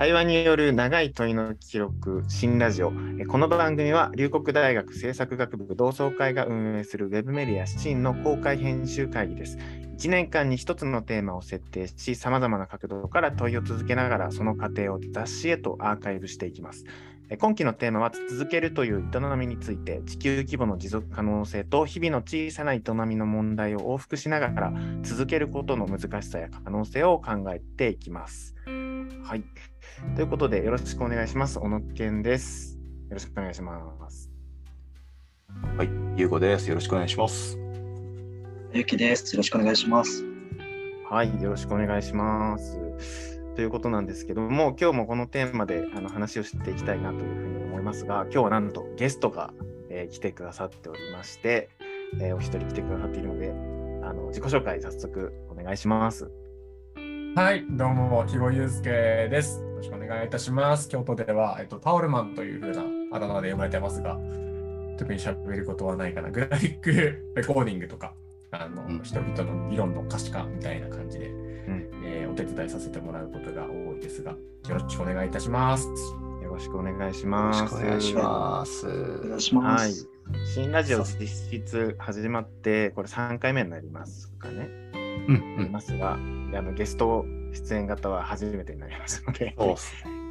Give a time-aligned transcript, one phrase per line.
[0.00, 2.90] 対話による長い問いの記録、新ラジオ。
[3.28, 9.58] この番組は、龍谷大学政策学部同窓会が運営するウェブメディア新の公開編集会議です。
[9.98, 16.86] 1年間に1つのテーマを設定し、さまざまな角度から問いを続けながら、その過程を雑誌へとアーカイブしていきます。
[17.38, 28.56] 今期のテーマは続けるという営みについて地球規模の持続可能性と日々の小さな営みの問題を往復しながら続けることの難しさや可能性を考えていきます。
[29.24, 29.44] はい。
[30.16, 31.58] ということでよろしくお願いします。
[31.58, 32.76] 小野健です。
[33.08, 34.30] よろしくお願いします。
[35.76, 35.88] はい。
[36.16, 36.68] ゆうこです。
[36.68, 37.58] よろしくお願いします。
[38.72, 39.34] ゆきです。
[39.34, 40.24] よろしくお願いします。
[41.08, 41.42] はい。
[41.42, 42.78] よろしくお願いします。
[43.56, 49.52] ということなんですけども、今日もこのテーマであの話をしていきたいなというふうに思いますが、今日はなんとゲストが、
[49.90, 51.68] えー、来てくださっておりまして、
[52.20, 53.50] えー、お一人来てくださっているので、
[54.02, 56.30] あの自己紹介早速お願いします。
[57.36, 59.60] はい、どうも、肥後祐介です。
[59.60, 60.88] よろしくお願いいたします。
[60.88, 62.82] 京都では、えっと、タオルマンというふうな
[63.16, 64.18] あだ名で呼ばれてますが、
[64.98, 66.30] 特に喋ることはないかな。
[66.30, 66.90] グラフィック
[67.36, 68.14] レコーディングとか、
[68.50, 71.30] あの、うん、人々の議論の可視化みたいな感じで、
[72.04, 75.86] えー、お手伝いさせてもらうことが多いですが、よろしくお願いいたします。
[76.42, 77.76] よろしくお願いします。
[77.76, 78.88] お願いします。
[78.88, 80.08] お願いします。
[80.28, 80.46] はい。
[80.46, 84.90] 新ラジオ実質始まって、これ3回目になりますかね。
[85.28, 85.72] うん、うん。
[85.72, 86.16] ますが、あ
[86.62, 89.76] のゲスト出演型は初めてになりますので、よ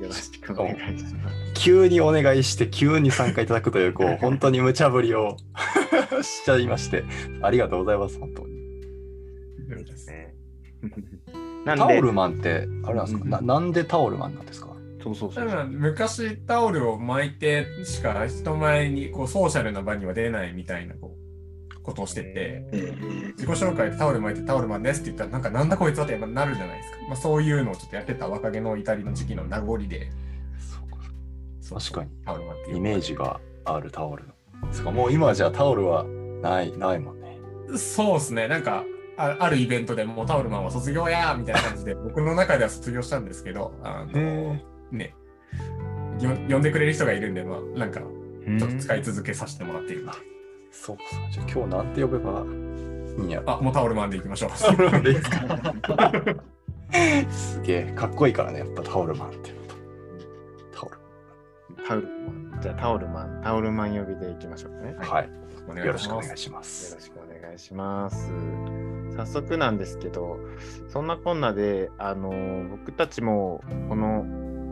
[0.08, 1.54] ろしくお願いします。
[1.56, 5.38] 急にお願いして、急に参加いただくという、こう、 本当に無茶ぶりを
[6.22, 7.04] しちゃいまして、
[7.42, 8.50] ありがとうございます、本当に。
[9.70, 10.34] そうですね。
[11.66, 14.70] タオルマンって、あれなんですか、うん、ななんでタオルマンなんですか？
[15.03, 21.19] そうそうそう昔タオルを巻いてしか人前にこうソーシャルな場には出ないみたいなこう
[21.90, 22.64] ことをしてて、
[23.38, 30.12] 自己紹介でタオル巻いてタオルマンですって言ったらなんかなんだこいつはってなるじゃないですか、まあ、そういうのをちょっとやってた若気の至りの時期の名残で
[31.69, 32.03] 確か。
[32.03, 34.91] にタオルマンってイメージがあるタオルですか？
[34.91, 36.03] もう今じゃタオルは
[36.41, 37.38] ないないもんね。
[37.78, 38.47] そうですね。
[38.47, 38.84] なんか
[39.18, 44.56] ああるイベントでもうタオルマンは卒業やみたいな感じで、僕の中では卒業したんですけど、あの
[44.92, 45.13] ね、
[46.50, 50.18] 呼んでくれる人がいるんで、まあ、なんか、ちょっと使い続けさせてもらっているので。
[50.72, 53.44] そうか、じゃあ今日なんて呼べばいいんや？
[53.46, 54.50] あ、もうタオルマンでいきましょう。
[54.57, 55.46] タオルマンでいいですか
[57.30, 59.52] すげえ、かっこいいからね、やっぱタオルマンって。
[60.74, 60.97] タオル。
[61.85, 62.59] タオルマン。
[62.62, 64.96] じゃあタオルマン、タオルマン呼びでいきましょうね。
[65.00, 65.30] はい。
[65.78, 66.94] よろしくお願いします。
[66.94, 68.31] よろしくお願いします。
[69.16, 70.40] 早速なんですけど、
[70.88, 74.25] そんなこんなで、あの僕たちもこの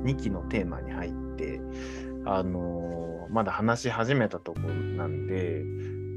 [0.04, 1.62] 2期のテーマに入って、
[2.30, 5.64] あのまだ話し始めたところなんで、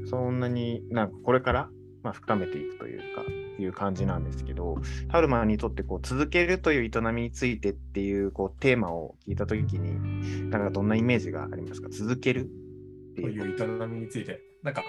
[0.09, 1.69] そんなになんかこれから、
[2.03, 3.23] まあ、深めていくというか、
[3.59, 4.77] いう感じなんですけど、
[5.09, 11.89] タルマンにとってこう続けるという営みについてっていうこうテーマを聞いたときに、なんかどんなイメージがありますか？
[11.91, 14.41] 続けるっていう営みについて。
[14.63, 14.83] なんか、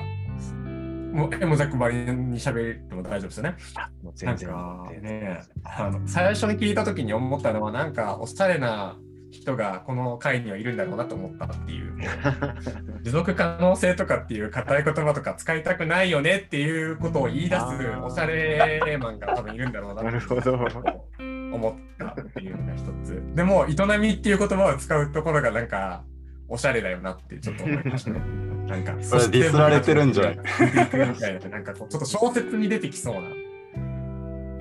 [1.14, 3.56] もう、もざくばりに喋っても大丈夫ですよね。
[4.22, 8.98] なんかね、あの、最初に聞いたときに思ったのは、なんか、おしゃれな
[9.32, 11.94] 人がこの会にはいるんだろうなと思ったっていう、
[13.02, 17.62] 持続可能性とかっていう硬い言葉とか使いたくないよねっていうことを言い出す
[18.02, 23.22] おしゃれマンが多分いるんだろうななるほど思ったっていうのが一つ。
[23.34, 26.04] でも、営みっていう言葉を使うところがなんか、
[26.48, 28.20] おしゃれだよなってちょっと思いましたね。
[28.68, 30.36] なんか、それディスられてるんじゃない？
[31.50, 33.20] なんかこう、ちょっと小説に出てきそうな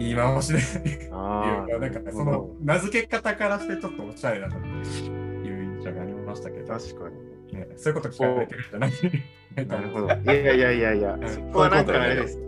[0.01, 6.67] 言い回しでいうか、なんかその名付け方からしてちょっとおしゃれだなっていう印象がありましたけど。
[6.67, 7.31] 確かに。
[7.53, 10.07] ね、そういうこと聞かれてるんじゃないなるほど。
[10.23, 12.39] いやいやいやいや、そこはなんかあれです。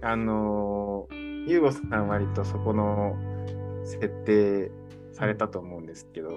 [0.00, 3.16] あのー、ゆうごさん割とそこの
[3.84, 4.70] 設定
[5.12, 6.30] されたと思うんですけど、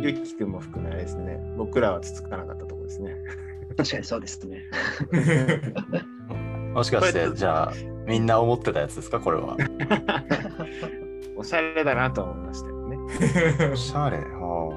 [0.00, 3.16] ゆきくんも含めですね、僕らはつつかなかったところですね。
[3.76, 4.62] 確かにそうですね。
[6.74, 7.72] もしかして、じゃあ、
[8.10, 9.56] みんな思ってたやつですか、これは。
[11.36, 12.96] おしゃれだなと思いましたよね。
[13.72, 14.18] おしゃれ。
[14.18, 14.76] は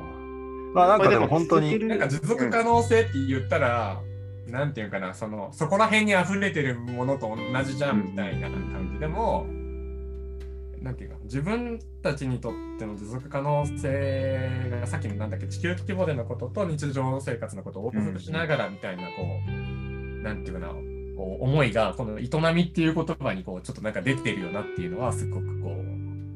[0.71, 1.79] あ、まあなんかでも本当に。
[1.87, 4.01] なんか持続可能性って言ったら、
[4.45, 9.63] うん、なんていうかな、そのそこら辺に溢れてるものと同じじゃんみたいな感じでも、うん
[10.83, 19.11] なんていうか自分たちにとっての持続可能性がさっきのなんだっけ地球規模でのことと日常生活のことを往復しながらみたいなこ
[19.47, 20.92] う、うん、なんていうかな
[21.23, 25.73] こう思いがこの営みっていう言葉にこうちょっとなんか出てるよなっていうのはすごくこう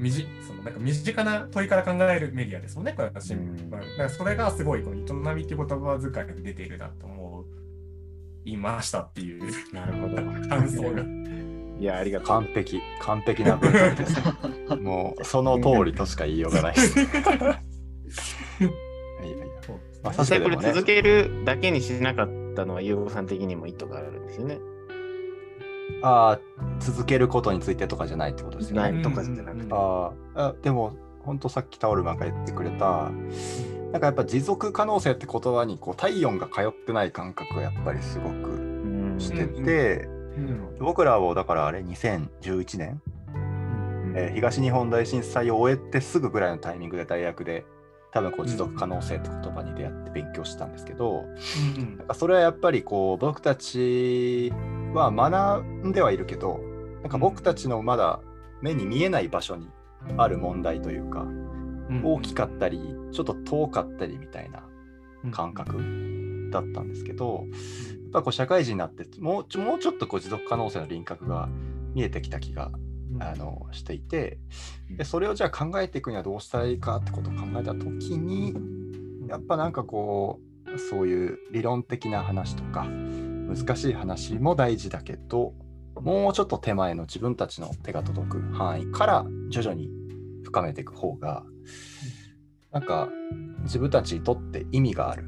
[0.02, 7.44] みじそのなんか身近な問いから考えるメディアですもんねこれ私、うん、だからそれがすごいこの営みっていう言葉遣いに出ているなと思
[8.46, 9.44] いましたっていう
[9.74, 10.16] なるほど
[10.48, 11.04] 感想が。
[11.80, 12.28] いや、ありがとう。
[12.30, 14.20] 完璧、完璧な文章です。
[14.82, 17.00] もう、その通りとしか言いようがないです。
[17.00, 17.32] いやいや。
[20.02, 24.58] まあ、実際これ続けるだけにしなかったのは、ゆうごさん的にも意図があるんですよね。
[26.02, 26.40] ああ、
[26.80, 28.92] 続けることについてとかじゃないってことですよね。
[28.92, 29.68] ないとかじゃなくて。
[29.72, 33.10] あーあ、でも、本当さっきタオルマンが言ってくれた、
[33.92, 39.20] なんかやっぱ持続可能性って言葉にこう体温が通ってない感覚がやっぱりすごくうん。
[39.20, 43.02] してて、うん僕らをだからあれ2011年、
[44.16, 47.66] えー東日本大震災を終えてすぐぐらいのタイミングで大学で
[48.12, 51.26] 多分こう持続可能性って言葉に出会って勉強したんですけど、
[51.78, 51.98] うん。
[51.98, 54.54] なんかそれはやっぱりこう僕たち
[54.94, 56.60] は学んではいるけど
[57.02, 58.20] なんか僕たちのまだ
[58.62, 59.70] 目に見えない場所に
[60.18, 61.24] ある問題というかう
[61.94, 62.02] ん。
[62.04, 62.80] 大きかったり
[63.12, 64.64] ちょっと遠かったりみたいな
[65.32, 71.50] 感覚だったんですけどやっぱこう社会人になってもうちょもうちょっとこう持続可能性の輪郭が
[71.94, 72.72] 見えてきた気が
[73.14, 73.24] うん。
[73.24, 74.38] あのしていて
[74.90, 78.54] でそれをじゃあ考えていくにはどうしたらいいかってことを考えた時に
[79.30, 82.86] やっぱなんかこうそういう理論的な話とか
[83.48, 85.54] 難しい話も大事だけど
[85.96, 89.90] もうちょっと手前の自分たちの手が届く範囲から徐々に
[90.44, 91.44] 深めていく方が
[92.72, 93.10] なんか
[93.64, 95.24] 自分たちにとって意味がある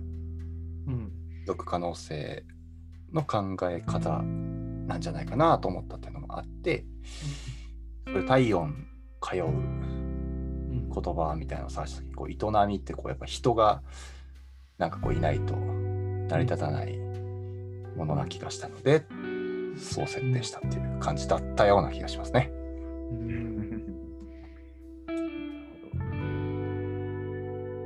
[0.88, 1.12] うん。
[1.58, 2.44] 可能性
[3.12, 6.86] の考え方なんじゃないかなと思ったっていうのもあって
[8.06, 8.86] それ体温
[9.22, 10.90] 通ううん。
[10.90, 13.82] 言葉みたいなのを探した時にこう営みってこうやっぱ人が
[14.78, 17.09] なんかこういないと成り立たない
[18.00, 19.04] ものな気がしたので
[19.78, 22.52] そう設定したっていう感じだったような気がしますね。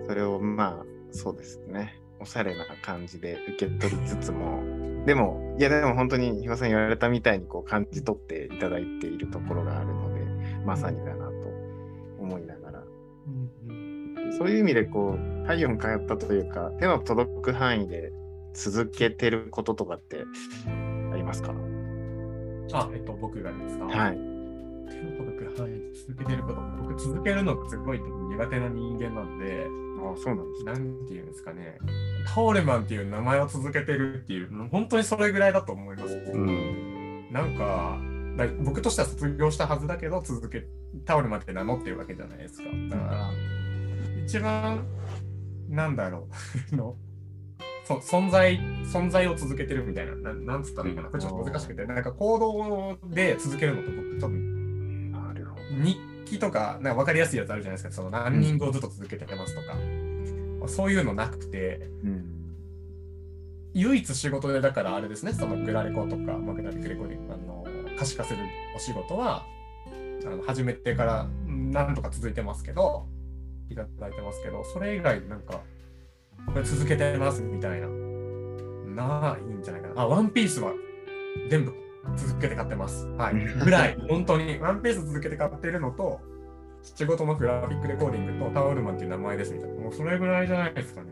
[0.05, 1.99] それをまあそうですね。
[2.19, 4.61] おしゃれな感じで受け取りつつも
[5.05, 10.21] でもいやでも本当にひわさん言われたみたいにこう感じ取っていただいているところがあるので
[10.65, 11.31] まさにだなと
[12.19, 12.83] 思いながら。
[14.37, 18.11] そういう意味でこう体温通ったというか手の届く範囲で
[18.53, 20.23] 続けてることとかって
[21.11, 21.53] ありますか？
[22.73, 23.85] あ、えっと、僕がですか？
[23.85, 24.17] はい。
[24.89, 30.73] 手の届く範囲で続けてること、僕続けるのがすごい苦手な人間なんで、あそうなんですね。
[30.73, 31.77] なんていうんですかね、
[32.27, 36.13] タオレマンっていう名前を続けてるっていう、本当にそれぐらいだと思います。
[36.33, 37.97] うんなんか、
[38.37, 40.65] だ僕としては卒業したはずだけど、続け、
[41.05, 42.65] タオルマンって名乗ってるわけじゃないですか。
[42.89, 43.31] だから、
[44.23, 44.85] 一番、
[45.69, 46.27] なんだろ
[46.71, 46.95] う、 の
[47.85, 55.61] そ存在、存在を続けてるみたいな、なんなんつったらいいかな、これちょっと難しくて、なんか行動で続けるのと僕、多分、なるほど。
[55.83, 59.77] 日記とか、なんか分かりやすいやつあるじゃないですか、そのランニングをずっと続けてますとか、
[60.67, 62.29] そういうのなくて、うん。
[63.73, 67.65] 唯一仕事でだからあれですね、そのグラレコとか、まあ、グラレコレコーディング、あの
[67.97, 68.39] 可視化する
[68.75, 69.45] お仕事は、
[70.25, 73.07] あの始めてから何とか続いてますけど、
[73.69, 75.61] いただいてますけど、それ以外なんか、
[76.47, 80.01] これ続けてますみたいな、ないんじゃないかな。
[80.01, 80.71] あ、ワンピースは
[81.49, 81.73] 全部
[82.15, 83.07] 続けて買ってます。
[83.17, 83.35] はい。
[83.35, 86.19] ぐらい、本当に、ワンピース続けて買ってるのと、
[86.81, 89.81] 仕事のグラフィックレコーディングとタオルマンっていう名前ですみたいな。
[89.81, 91.11] もうそれぐらいじゃないですかね。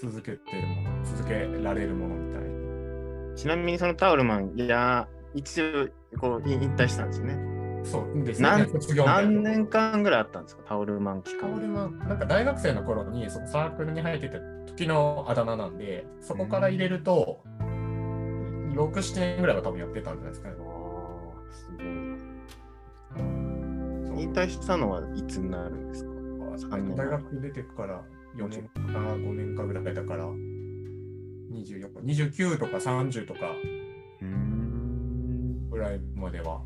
[0.00, 3.34] 続けてるもの、続けられるものみたいな。
[3.34, 7.55] ちなみにそのタオルマン、いや、一応こう引退したんですね。
[7.86, 8.48] そうですね。
[8.48, 11.68] 何卒業何年間ぐらいあったんですか、タオルマン期タオル間。
[11.68, 20.56] マン、なんか大学生の頃にそのサークルに入ってた時のあだ名なんで、そこから入れると、6、7年ぐらいは多分やってたんじゃないですかね。
[21.50, 21.84] すご
[24.18, 24.22] い。
[24.22, 26.04] 引退したのはいつになるんです
[26.68, 26.78] か？
[26.78, 28.02] 大学出てから
[28.36, 33.40] 4年か5年かぐらいだから、24、29とか30とか。
[35.70, 36.62] ぐらいまでは、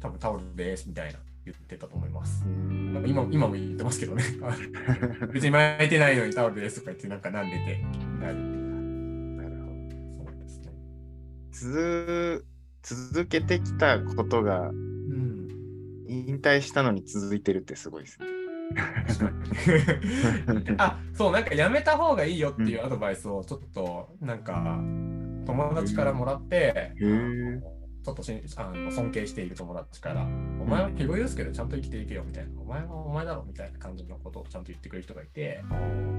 [0.00, 2.44] 多分タオルですみたいな言ってたと思います。
[2.44, 4.24] なんか今今も言ってますけどね。
[5.32, 7.82] 別に巻いてないのにタオルですとか言ってなんかなんでて
[8.20, 8.34] なる
[9.36, 10.24] なるほど。
[10.24, 10.72] そうですね。
[11.50, 12.46] 続
[12.82, 15.48] 続けてきたことがうん。
[16.08, 18.26] 引退したのに続いてるってすごいですね。
[20.78, 24.80] あそうなんかやめた方がいいよっていうアドバイスをちょっとなんか
[25.46, 27.75] 友達からもらって、へー
[28.06, 30.26] ちょっとしあの尊敬している友達から、お
[30.64, 35.60] 前は肥後祐介でちゃんと生きていけよみたいな、お前はお前だろみたいな感じのことをちゃんと言ってくれる人がいて、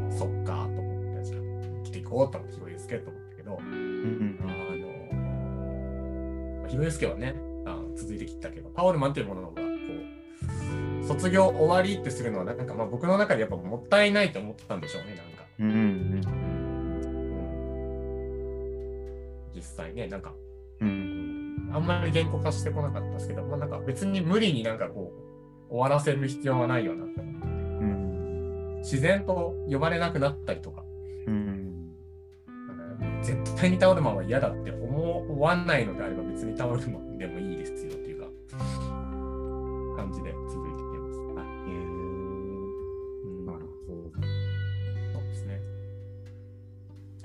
[0.10, 4.44] そっかと思って、生きていこうと思って、肥後祐介と思ったけど、うんあ
[6.58, 15.46] の、肥後祐介はね、あの続いてきたけど、パオルマンというものが、こう、卒業終わりってするのは、なんかまあ僕の中でやっぱもったいないと思ったんでしょうね、なんか。
[15.58, 16.58] うんうんうん。
[19.56, 20.34] 実際ね、なんか、
[20.82, 21.17] うんうん
[21.78, 25.14] あんまり言語化してこなかったですけど、まあ、なんか別に無理になんかこ
[25.70, 28.78] う、終わらせる必要はないよなって思ってうん。
[28.80, 30.84] 自然と呼ばれなくなったりとか、
[31.28, 31.92] うん。
[33.22, 37.57] 絶対にタオルマンは嫌だって思わないのであれば別にタオルマンでもいい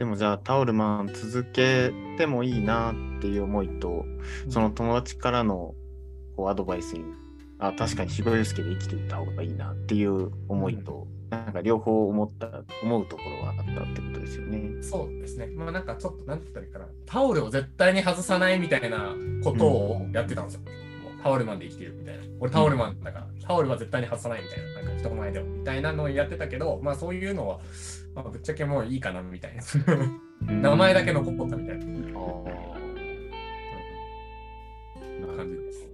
[0.03, 4.05] でもじゃあタオルマン続けてもいいなっていう思いと、
[4.49, 5.77] その友達からの
[6.37, 7.05] こうアドバイスに、
[7.61, 14.83] あ、確かに渋谷祐介で生きていった方がいいなっていう思いと、なんか両方思った、思うところはあったってことですよね。
[14.83, 15.47] そうですね。
[15.55, 16.87] まあなんかちょっと、なんて言ったらいいかな。
[17.07, 20.63] タオルを絶対に外さないみたいなことをやってたんですよ。
[20.63, 22.25] もうタオルマンで生きてるみたいな。
[22.41, 24.83] 俺タオルマンだから、タオルは絶対に外さないみたいな。
[24.83, 27.61] なんか人前でもみたいなのをやってたけど、まあそういうのは、
[28.15, 29.63] まあ、ぶっちゃけもういいかなみたいな。
[30.53, 31.85] 名前だけ残ったみたいな
[35.35, 35.89] 感じです。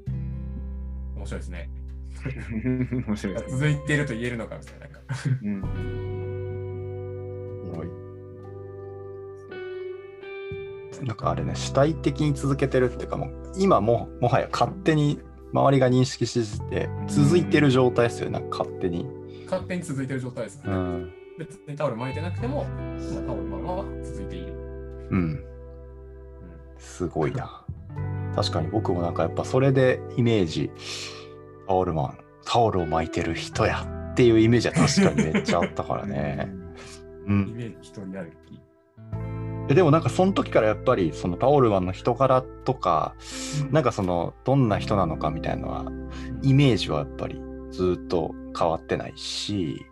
[1.16, 1.70] 面白いですね。
[3.06, 3.50] 面白いですね。
[3.50, 4.86] 続いていると言えるのかみたいな。
[4.86, 5.00] なんか
[5.42, 5.62] うん
[11.02, 15.20] いなんかあれね主体的に続けてるっていうかもう今ももはや勝手に
[15.52, 19.06] 周りが認識してて続いてる状態ですよねなんか勝手に。
[19.44, 24.52] 勝手に続いてる状態です、ねうん別にタオル巻いてなくても、まあ、タオルマンは続いている。
[25.10, 25.44] うん
[26.78, 27.64] すごいな。
[28.34, 30.70] 確かに僕もなんかやっぱそれでイメージ、
[31.66, 36.48] タオルマン、タオルを巻いてる人やっていうイメージは確かに めっちゃあったからね。
[37.26, 38.60] うイん、メージ一人歩き。
[39.68, 43.14] ででもなんかその時からやっぱりそのタオルマンの人柄とか、
[43.70, 45.92] なんかそのどんな人なのかみたいなのは、
[46.42, 47.40] イメージはやっぱり
[47.70, 49.84] ずっと変わってないし、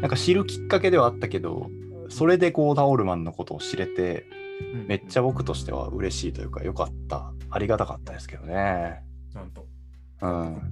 [0.00, 1.68] なんか知るきっかけではあったけど、
[2.08, 4.26] それでこうタオルマンのことを知れて、
[4.86, 9.02] めっちゃ僕としては嬉しいというか、よかった、ありがたかったですけどね。
[9.34, 9.66] なんと。
[10.22, 10.62] うん。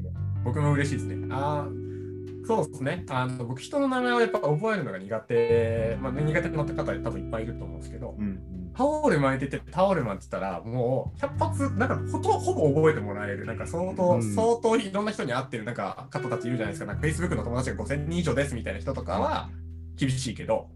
[0.44, 1.26] 僕も嬉しいですね。
[1.30, 3.04] あーそうですね。
[3.10, 16.86] あの僕、人の名前をやっぱ覚えるのが苦手、まあ、ね苦手な方多分いっぱいいると思うんですけど、うんタオル巻いててタオルマンってたら、もう100発、なんかほとほぼ覚えてもらえる、なんか相当、うん相当いろんな人に会ってるなんか方たちいるじゃないですか。
[16.86, 19.50] なんか Facebook の友達が5000人以上ですみたいな人とかは
[19.96, 20.68] 厳しいけど、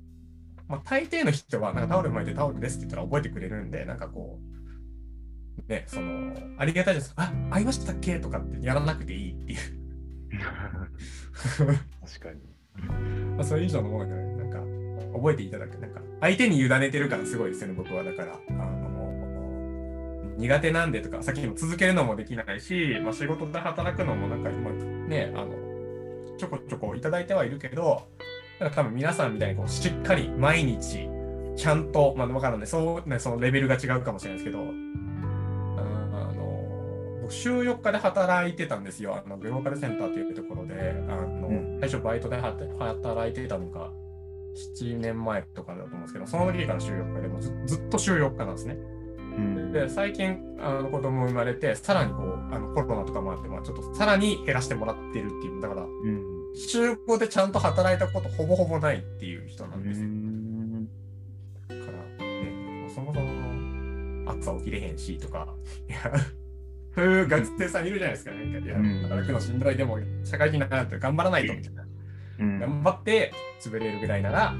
[0.68, 7.12] まあ、大抵の人はなんかタオル巻いてタオルですって言ったら覚えてくれるんで、なんかこう、ね、その、ありがたいです。
[7.16, 9.58] あ、会いましたっけとかってやらなくていいっていう。
[12.02, 12.54] 確かに。
[13.36, 14.33] まあ、それ以上のものがね、
[15.14, 15.78] 覚えていただく。
[15.78, 18.02] なんか、相手に委ねてるからすごいですよね、僕は。
[18.02, 24.70] だから、あの、苦手なんでとか、さっきも続けるのもできないし、まあ、仕事で働くのもなんか今、
[25.08, 25.54] ね、あの、
[26.36, 28.02] ちょこちょこいただいてはいるけど、
[28.60, 31.08] なんか多分皆さんみたいにこう、しっかり毎日、
[31.56, 32.66] ちゃんと、まあ、わからない。
[32.66, 34.62] そうね、そのレベルが違うかもしれないですけど、あ
[36.34, 39.22] の、僕、週4日で働いてたんですよ。
[39.24, 43.90] あの、グローカルセンターというところで、あの、うん最初バイトで働いてたのが、
[44.54, 48.76] 7年前とかだと思うんですけど、その時から週4日でもうずずっと週4日なんですね。
[49.36, 60.06] うんで、最近、あの子供生まれて、さらにこう、あのコロナとかもあって、まあ、ちょっとさらに減らしてもらってるっていう、だから、うん週5でちゃんと働いたことほぼほぼないっていう人なんですよ。
[60.06, 60.84] うん
[61.66, 65.48] だから、ね、そもそも朝起きれへんしとか、
[65.88, 65.98] いや、
[66.94, 71.83] そういう学生さんいるじゃないですか、なんか、いや、うん働くのしんどい、でも社会人になって頑張らないとみたいな。
[72.38, 72.58] うん。
[72.58, 74.52] 頑張って潰れるぐらいなら、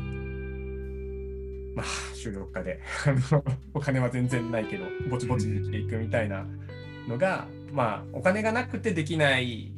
[1.75, 2.81] まあ、週4日で、
[3.75, 6.47] お金は全然ないけど、ぼちぼちできていくみたいな
[7.09, 9.73] のが、まあ、お金がなくてできない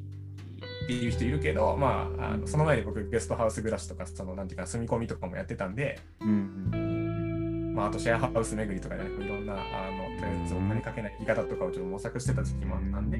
[0.85, 9.57] っていう人いるけど、まあ、あのその前に僕、ゲストハウス暮らしとか、その、なんていうか、住み込みとかもやってたんで、うんまあ、あとシェアハウス巡りとかで、ね、いろんな、あ
[9.91, 13.19] の、とりあえずお金かけない生き方とかをちょっと模索してた時期もあったんで、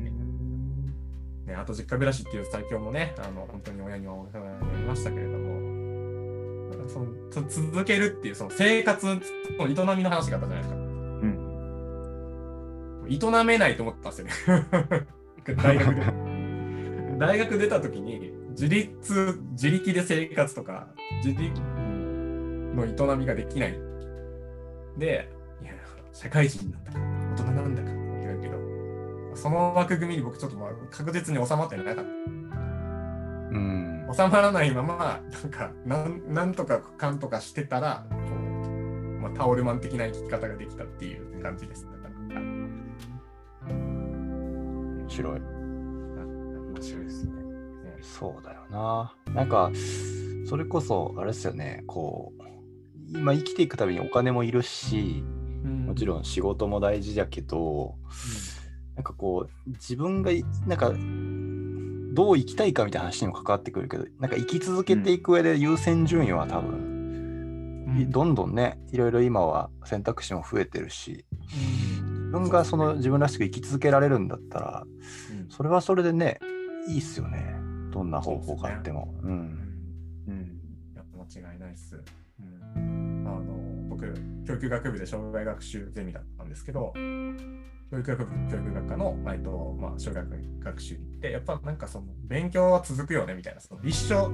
[1.47, 9.17] ね、あと実家暮らしっていう最強もね、あの本当に親にはお世話になりましたけれども、そのつ続けるっていうその生活の営
[9.97, 10.75] みの話があったじゃないですか。
[10.75, 11.47] うん
[13.09, 14.67] 営めないと思ったんですよね。
[15.63, 16.03] 大学で。
[17.19, 20.89] 大学出た時に自立、自力で生活とか、
[21.25, 21.61] 自力
[22.75, 23.79] の営みができない。
[24.99, 25.31] で、
[25.63, 25.73] いや、
[26.13, 27.83] 社会人なんだか、大人なんだ
[29.47, 32.03] その枠組みに僕ちょっとまあ確実に収まってなかった。
[32.03, 34.09] うん。
[34.13, 38.19] 収まらないまま、なんか、なんなんとかかんとかしてたら、こう、
[39.21, 41.87] まあ、タオルマン的な生き方ができたっていう感じです。
[43.69, 45.39] 面白い。
[45.39, 47.33] 面白いですね。
[48.03, 49.15] そうだよな。
[49.33, 49.71] なんか、
[50.49, 52.43] それこそ、あれですよね、こう、
[53.17, 55.23] 今生きていくためにお金もいるし、
[55.63, 57.95] もちろん仕事も大事だけど、
[58.97, 60.93] なんかこう自分がいなんか
[62.15, 74.85] どう生きたいかみたいな話にも関わってくるけどなんか生き続けていく上で優先順位は多分、どんどんねいろいろ今は選択肢も増えてるし自分がその自分らしく生き続けられるんだったら
[75.31, 75.51] うん。
[75.51, 76.39] それはそれでね
[76.89, 77.57] いいっすよね。
[77.91, 79.15] どんな方法があっても。
[79.23, 79.33] う,、うん。
[80.29, 80.61] うん。
[80.93, 82.01] いや間違いないっす。
[82.39, 84.13] うん、あの僕、
[84.47, 86.93] 教育学部で障害学習ゼミだったんですけど、
[87.91, 90.27] 教育学部、教育学科の、まあえっとまあ、小学
[90.65, 94.33] 学習に行って、やっぱなんかその勉強は続くよねみたいな、その一緒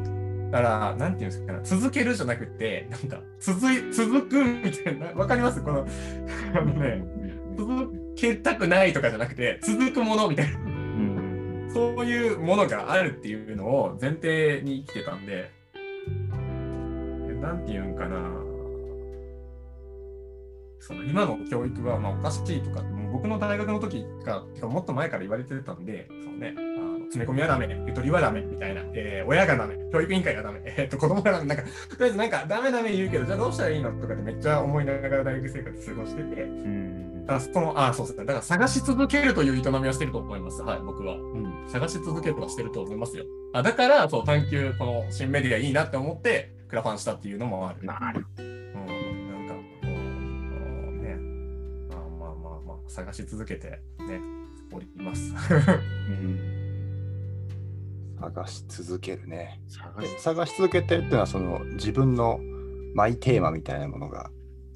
[0.50, 5.62] だから、なんていうんですかね、続けるじゃなくて、なんか続い続くみたいな、わかります？
[5.62, 5.87] この、
[6.54, 7.04] あのね、
[7.56, 10.59] 続けたくないとかじゃなくて、続くものみたいな。
[10.59, 15.78] うんそういうものがあるっていうのを前提に生きてたんで、え
[17.40, 18.18] なんていうんかな、
[20.82, 31.68] その今の教育はまあおかしいとかって、もう僕の大学の時か、てかもっと前から言われてたんで、そうね、あの詰め込みはダメ、ゆとりはダメみたいな、えー親がダメ、教育委員会がダメ、 えーっと子供がダメ、なんか、と
[32.00, 33.92] りあえずなんかダメダメ言うけど、じゃあどうしたらいいの？
[33.92, 38.24] とかってめっちゃ思いながら大学生活過ごしてて、うんあそのあそうですね。
[38.24, 40.60] だから探し続けるという営みはしてると思います。
[40.62, 41.14] はい、僕は。
[41.14, 43.24] うん、探し続けるはしてると思いますよ。
[43.52, 47.86] あだから、そう、探求、この新メディアいいなって思って、クラファンしたっていうのもある。
[47.86, 48.26] なる
[52.88, 54.20] 探し続けて、ね、
[54.72, 55.32] おります。
[56.08, 56.38] うん
[58.20, 59.60] 探し続けるね
[60.20, 62.38] 探し続けてるっていうのはその自分の
[62.94, 64.30] マイテーマみたいなものが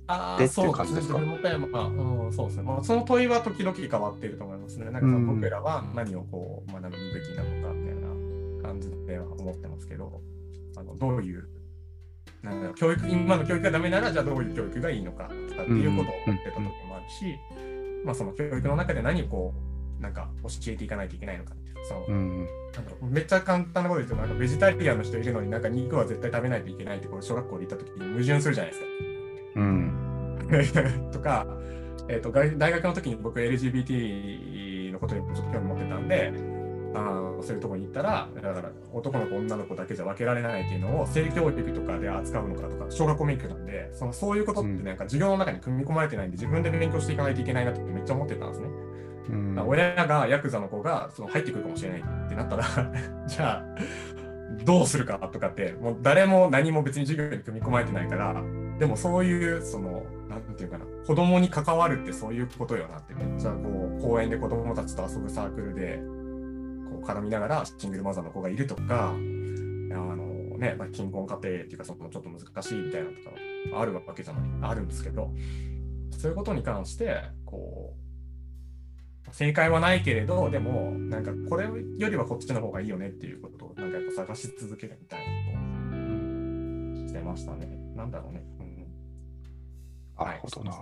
[0.09, 0.85] ああ、そうですか？
[0.85, 2.63] 自分のテーマあうん、そうですね。
[2.65, 4.91] まあ、その問いは時々変わっていると思いますね。
[4.91, 10.21] なんか僕らは何をこう学ぶべきなのかみたいな感じでは思ってますけど、
[10.77, 11.49] あのどういう、
[12.43, 17.37] なんだろう教育、今の教育がダメなら、じゃあどういう教育がいいのかとかっていうことを思ってた時もあるし、
[18.07, 19.55] まあその教育の中で何をこ
[19.99, 22.49] う、なんか教えていかないといけないのかっていう、そのうん
[23.03, 28.87] めっちゃ簡単なこと言うと、なんかベジタリアンの人いるのになんか肉は絶対食べないといけないって、これ小学校で言った時に矛盾するじゃないですか。
[29.57, 31.47] うん とか、
[32.09, 36.56] えー、と大大学の時に僕 LGBT のことにちょっと興味持ってたんで
[36.95, 48.69] あーそういうところに行ったらだから男の子女の子だけじゃ分けられないっていうのを性教育とかで扱うのかとか小学校免許なんでそのそういうことってなんか授業の中に組み込まれてないんで自分で勉強していかないといけないなってめっちゃ思ってたんですね。
[49.29, 52.65] うん親がヤクザの子がその入ってくるかもしれないってなったら
[53.27, 53.65] じゃあ
[54.65, 58.41] どうするかとかってもう誰も何も別に授業に組み込まれてないから
[58.79, 66.01] でもそういうそのなんていうかな子供に関わるってそういうことよなってめっちゃこう公園で子供たちと遊ぶサークルで
[67.07, 75.33] 絡みながらシングルマザーの子がいるとかあのね、まあ、貧困家庭っていうかそのちょっと難しいみたいなのとかあるわけじゃないあるんですけど
[76.19, 78.07] そういうことに関してこう
[79.33, 85.59] 正解はないけれど、でも、なんかこれよりはこっちの方がいいよねっていうことを、なんかやっぱ探し続けるみたいなこ
[86.97, 87.67] とをしてましたね。
[87.95, 88.43] なんだろうね。
[88.61, 90.73] うん、なるほどな。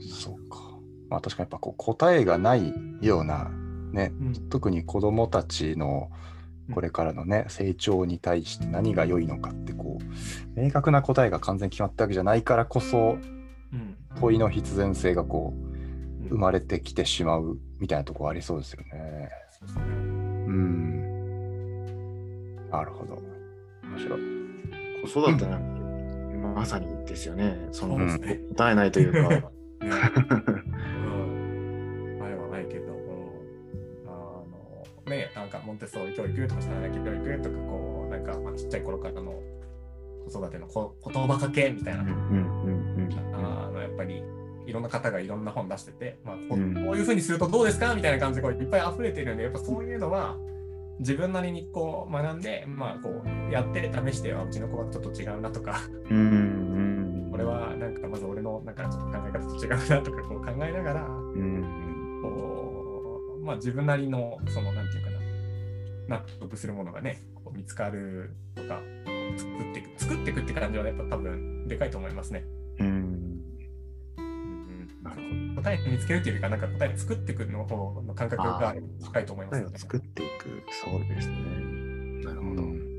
[0.00, 0.69] そうか。
[1.10, 3.50] まあ確かにやっぱこう答えがないような
[3.92, 6.10] ね、うん特に子どもたちの
[6.68, 13.18] うんこれからのね、成長に対して何が良いのかってこう明確な答えが完全に決まったわけじゃないからこそ
[13.72, 13.96] うん。
[14.20, 19.30] 問いの必然性がこううん生まれてきてしまうみたいなところありそうですよね。
[19.50, 21.10] そうですねうん。
[22.70, 23.20] なるほど。
[23.82, 24.20] 面白い。
[25.12, 27.58] 子育てなんて、まさにですよね。
[27.72, 27.98] その。
[28.56, 29.50] 答えないというか。
[35.10, 39.34] ね、なんかモンテッソーリ教育とか、下き教育とか、こう、なんか、まあ、ちっちゃい頃からの
[40.30, 42.02] 子育てのこ言葉かけみたいな。
[42.02, 44.22] あのやっぱり
[44.66, 50.36] いろんな方がいろんな本出してて、まあ、こういうふうにするとどうですかみたいな感じでこういっぱい溢れてるんで、やっぱそういうのは
[51.00, 62.20] 自分なりにこう学んで、まあ、こうやって試してはうちの子はちょっと違うなとか、うんうんこれはなんかまず俺のなんかちょっと考え方と違うなとかこう考えながら、うん。
[62.22, 62.28] こ
[62.66, 62.69] う
[63.42, 68.80] まあ、自分なりのそのなんていうかな納得するものがねこう見つかるとか
[69.36, 72.44] 作っていく作っていくって感じはやっぱ多分でかいと思いますね。
[72.78, 73.20] うんうん
[75.56, 79.72] 答え見つけるっていうよりか、なんか答え作っていくの方の感覚が高いと思いますよね。
[79.72, 80.62] 答えを作っていく。
[80.84, 81.36] そうですね。
[82.24, 82.62] なるほど。
[82.62, 82.90] うん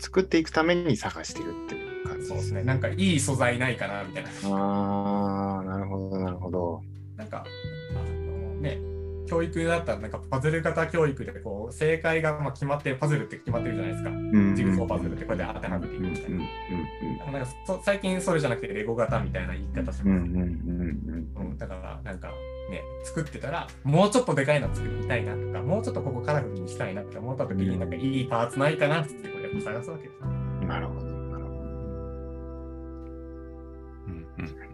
[0.00, 2.62] 作っていくために探してるっていう感じそうですね。
[2.62, 4.30] なんかいい素材ないかなみたいな。
[4.30, 6.82] ああ、なるほど、なるほど。
[9.28, 14.10] 教育だったらなんかパズル型教育でこう正解がまあ決まってるパズルって決まってるじゃないですか。
[14.10, 16.38] うんジグソーパズルってこれで当てはめていくみたいな。
[17.32, 17.46] なん
[17.82, 20.10] 最近それじゃなくてレゴ型みたいな言い方しますね。
[20.10, 20.12] う
[21.42, 22.28] ん、だからなんか
[22.70, 30.20] ね作ってたらもうちょっとでかいの作りたいなとかもうちょっとここカラフルにしたいなって思った時になんかいいパーツないかなってこれ探すわけです。
[30.22, 31.06] うんなるほど。
[31.06, 31.56] なるほど。
[34.06, 34.68] うんうん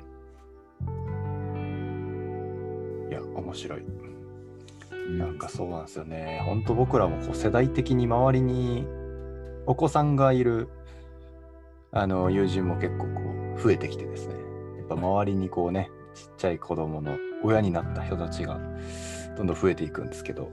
[3.11, 3.83] いや、面白い。
[5.09, 6.43] なんかそうなんですよね。
[6.47, 8.87] 本当僕らもこう世代的に周りに
[9.67, 10.69] お子さんがいる
[11.93, 13.21] あの友人も結構こ
[13.57, 14.35] う増えてきてですね。
[14.79, 18.59] やっぱ周りにこうね、ちっちゃい子供の親になった人たちが
[19.37, 20.51] どんどん増えていくんですけど、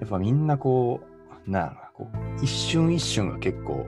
[0.00, 1.00] やっぱみんなこ
[1.46, 3.86] う、なんこう一瞬一瞬が結構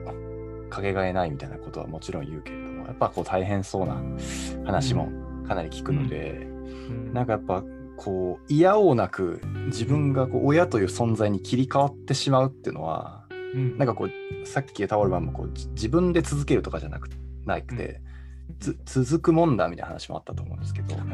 [0.69, 4.01] かけがえないみたいなことはもちろん言うけれども、やっぱこう大変そうな
[4.65, 5.09] 話も
[5.47, 6.47] かなり聞くので、
[7.13, 7.63] なんかやっぱ
[8.03, 13.21] こう嫌おうなく自分がこう親という存在に切り替わってしまうっていうのは
[13.53, 13.77] うん。
[13.77, 17.09] なんかこうさっきタオルマンもこうじ自分で続けるとかじゃなく
[17.45, 18.01] なくて、
[18.59, 21.05] つ続くもんだみたいな話もあったと思うんですけど、はい。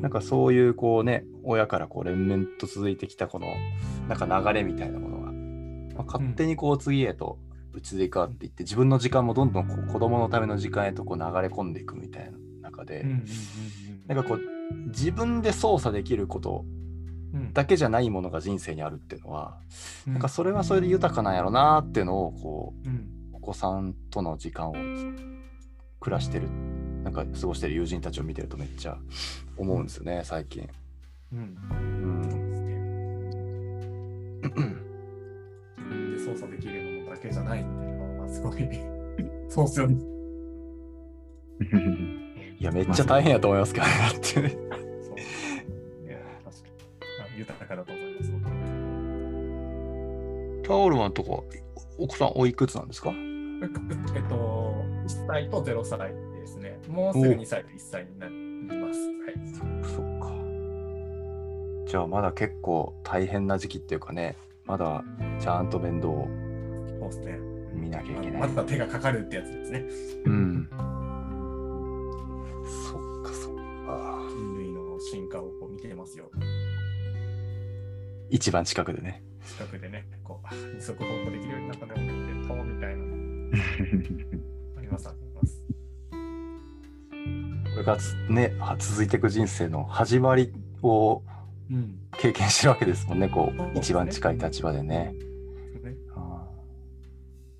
[0.00, 3.46] なんかそういうこうね親からこう連綿と続いてきたこの
[4.06, 7.38] なんか流れみたいなものが、まあ、勝手にこう次へと
[7.74, 14.40] 移り変わっていって自分の時間もどんどんこう子供のための時間へとこう流れ込んでいくみたいな中で、うんうんうんなんかこう
[14.88, 16.64] 自分で操作できること
[17.34, 17.52] うん。
[17.52, 19.58] だけじゃないものが人生にあるっていうのは、
[20.06, 20.12] うん。
[20.14, 23.10] なんかそれはそれで豊かなんやろなっていうのをこううん。
[23.32, 24.72] お子さんとの時間を
[26.00, 26.48] 暮らしてる
[27.02, 28.96] なんか過ごしてる友人たちを見てるとめっちゃ
[29.58, 30.66] 思うんですよね最近。
[31.32, 31.58] うん。
[34.42, 34.84] うん。
[36.14, 38.68] で操作できるものだけじゃないっていうのはすごい
[39.48, 39.96] そうっすよね。
[42.64, 44.48] いやめっちゃ大変やと思いますけどねだってね。
[44.48, 44.60] そう。
[46.08, 46.68] いや、確かに。
[47.22, 48.32] あ豊かだと思います。
[48.32, 48.42] 僕
[50.66, 51.28] タオルマンとか
[51.98, 53.10] お子さんおいくつなんですか？
[53.10, 53.12] え
[53.66, 53.68] っ
[54.30, 55.98] と、1歳と0歳
[56.40, 56.78] ですね。
[56.88, 58.34] もうすぐ2歳と1歳になり
[58.80, 58.98] ます。
[58.98, 59.34] はい。
[59.84, 60.32] そっか。
[61.86, 65.04] じゃあまだ結構大変な時期っていうかねまだ
[65.38, 66.26] ちゃんと面倒を
[66.98, 67.38] そうですね。
[67.74, 68.40] 見なきゃいけない。
[68.40, 69.84] まだ手がかかるってやつですね。
[70.24, 70.66] うん。
[78.30, 79.22] 一番近くでね。
[79.46, 83.04] 近くでね、こう、あ二足歩行できるようになったね、って、とみたいな。
[84.78, 85.62] あります、あります。
[87.74, 91.22] これがつねは続いていく人生の始まりを
[91.70, 91.98] うん。
[92.18, 95.12] 経験してるわけですもんねこうそうですね一番近い立場でね。
[95.82, 96.46] ねあ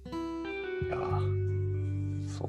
[0.07, 2.49] ーいやーそう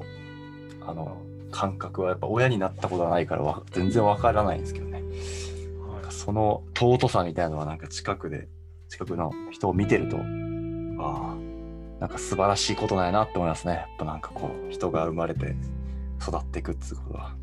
[0.88, 1.18] あの
[1.52, 4.95] 感覚はやっぱ親になったことはないからわ全然わからないんですけどね
[6.26, 8.48] その尊さみたいなのはなんか近くで
[8.90, 11.36] 近くの人を見てるとああ
[12.00, 15.56] なんか素晴らしいことなんやなって思いますねやっぱなんかこう人が生まれて
[16.20, 17.36] 育っていくっていうことは。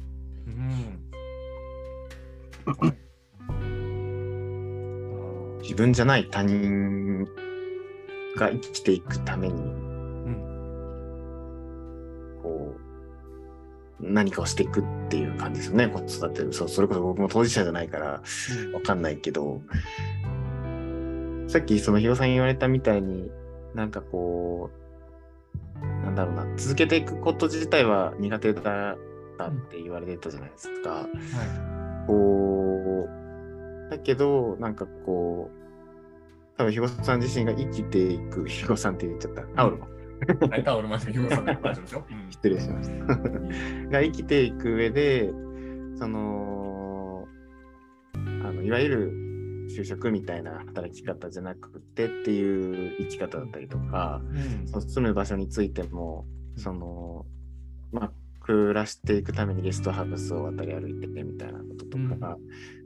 [0.46, 1.02] うん。
[2.76, 2.94] はい
[5.62, 7.24] 自分じゃない他人
[8.36, 9.62] が生きていくために、
[12.42, 12.74] こ
[14.00, 18.22] う、何かをしていくっていう感じですよね、子育てそうそれこそ僕も当事者じゃないから
[18.72, 19.60] わかんないけど、
[21.48, 23.30] さっきそのひろさん言われたみたいに、
[23.74, 24.70] なんかこ
[25.76, 28.96] う、なんだろうな、続けていくこと自体は苦手だっ
[29.36, 30.90] たって言われてたじゃないですか。
[30.90, 33.06] はこ
[33.88, 39.42] う、だけど、なんかこう、多分、ひごさん自身が生きていく、ひごさんって言っちゃった。
[39.56, 39.86] あ、俺も。
[40.22, 40.48] い。
[40.48, 42.06] はい、タオルまで、ヒューさんで大丈夫ですよ。
[42.10, 43.06] うん失礼しました。
[43.06, 45.32] が生きていく上で、
[45.96, 47.28] その、
[48.14, 48.18] あ
[48.52, 49.12] のいわゆる
[49.68, 57.26] 就職みたいな働き方じゃなくてっていう生き方だったりとか、うんその住む場所についても、その、
[57.92, 62.38] まあ、暮らしていくためにゲストハウスを渡り歩いてみたいなこととか、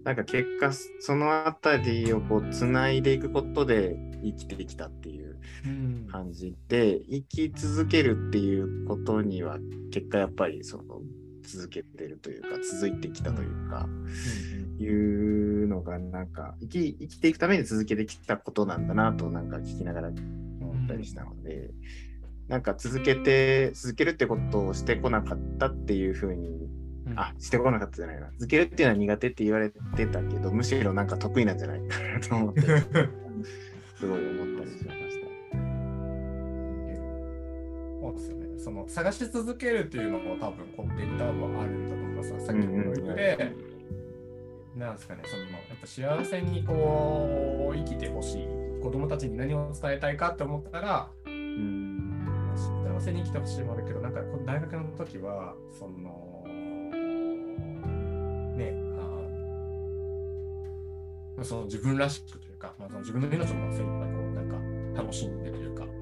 [0.04, 6.06] なんか結果、そのあたりをこう、つないでいくことで生きてきたっていううん。
[6.10, 9.58] 感じで、生き続けるっていうことには、
[9.90, 11.00] 結果やっぱりその、
[11.42, 13.88] 続けてるというか、続いてきたというか、
[14.78, 21.70] いうのが、なんか生き、生きていくために続けてきたことなんだなと、なんか聞きながら思ったりしたので、
[22.48, 26.48] なんか続けて、続けるってことをしてこなかったっていうふうに、
[27.06, 28.30] うんあ、してこなかったじゃないな。
[28.38, 32.60] 続けるっていうのは苦手って言われてたけど、むしろなんか得意なんじゃないかなと思って、
[33.98, 35.26] すごい思ったりしました。
[38.00, 38.58] そうですよね。
[38.58, 42.46] その探し続けるっていうのも多分根底に多分あるんだと思います。
[42.46, 43.52] さっきの教育で、
[44.76, 48.46] なんですかね、そのやっぱ幸せにこう生きてほしい、
[48.80, 51.95] 子供たちに何を伝えたいかって思ったら、うん
[52.56, 56.44] 幸せに生きてほしいもあるけど、なんか大学の時は、その、
[58.56, 58.74] ね、
[61.38, 65.92] あその自分らしくというか、まあ、その自分の命をまあ精一杯こうなんか楽しんでというか、あの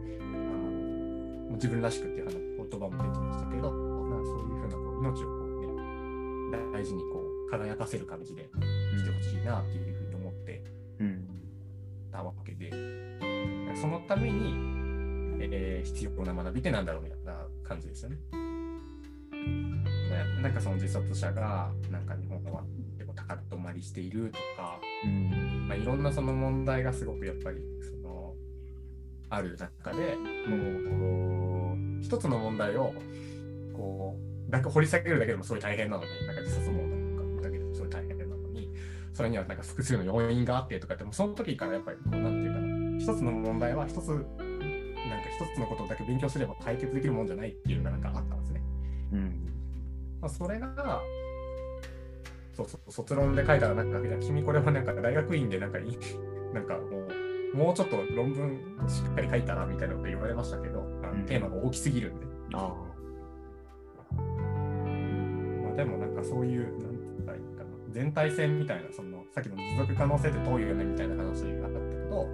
[1.56, 2.34] 自分らしくっていう言
[2.80, 8.60] 葉も出てましたけど、なんそういうふうなこう命をこう、ね、大事にこう輝かせる感じで生
[8.98, 10.62] きてほしいなっていうふうに思って
[12.12, 12.70] たわけで、
[13.74, 14.73] そのために、
[15.52, 18.16] えー必要な学びってなんだろうみたいな感じですよね。
[19.32, 22.62] ねなんかその自殺者がなんか日本は
[22.98, 28.34] 結構高止まりしているとか、うんまあ、いろんなその問題がすごくやっぱりその
[29.30, 30.16] ある中で
[30.48, 32.94] もう一つの問題を
[33.72, 34.16] こ
[34.48, 38.70] うだけ掘り下げるだけでもすごい大変なのになんか自殺問題とかだけでもすごい大変なのに
[39.12, 44.24] それにはなんか複数の要因があってとかってもうその時からやっぱりこうなんていうかな一つの問題は一つ
[45.34, 48.62] 一つのことだけ勉強すれば解決できるもんじゃないっていうのがなんかあったんですね。
[49.12, 49.44] うん
[50.20, 51.02] まあ、それが、
[52.54, 55.98] そうそう、卒論で書いたら、なんか、君これはなんか大学院でなんかいい、
[56.54, 57.06] なんかも
[57.52, 62.26] う、もうちょっと論文しっかり書いたらみたいなこと言われましたけど、あうんのテーマが大きすぎるんで。
[62.54, 62.74] あ
[65.62, 72.28] まあ、でもなんかそういう、なんて言ったらいいかな、全体性みたいな、その、さっきの持続可能性ってどういうよねみたいな話があったけど、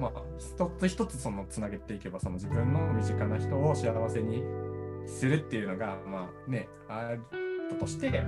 [0.00, 4.42] まあ、一つ一つそのつなげていけば、その自分の身近な人を幸せに
[5.06, 7.18] するっていうのが、まあね、あっ
[7.68, 8.24] たとして、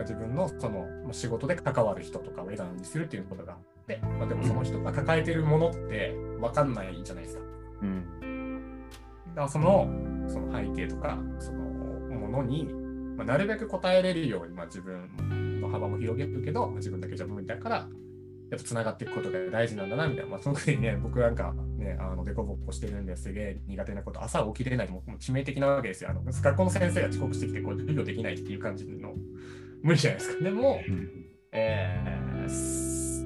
[0.00, 7.42] 自分のそのまあ仕事で関わる人とかを笑顔にするっていうことがあって、まあ、でもその人が抱えてるものって分かんないじゃないですか。
[7.82, 8.82] うん
[9.28, 9.88] だからその
[10.28, 12.64] その背景とかそのものに、
[13.16, 17.88] まあ、なるべく答えれるように、まあ、自分の幅も広げるけど、まあ自分だけじゃ無理だから、
[18.50, 26.10] やっぱつながっていくことが大事なんだなみたいな、まあ、特にね、僕なんかね、あのデコボコしてるんですげえ苦手なこと、朝起きれないもう致命的なわけですよ。
[26.10, 29.14] あの学校の先生が遅刻してきて、こう授業できないっていう感じの
[29.82, 30.44] 無理じゃないですか。
[30.44, 30.80] でも、
[31.52, 33.16] えーす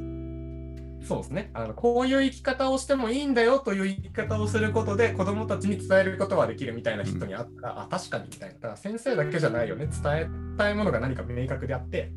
[1.07, 1.75] そうですねあの。
[1.75, 8.55] こういう生き方をしてもいいんだよという生き方をすることで子どもたちに伝えることはできるみたいな人にあったら、あ、確かにみたいな。
[8.55, 9.87] だから先生だけじゃないよね。
[9.87, 12.13] 伝えたいものが何か明確であって、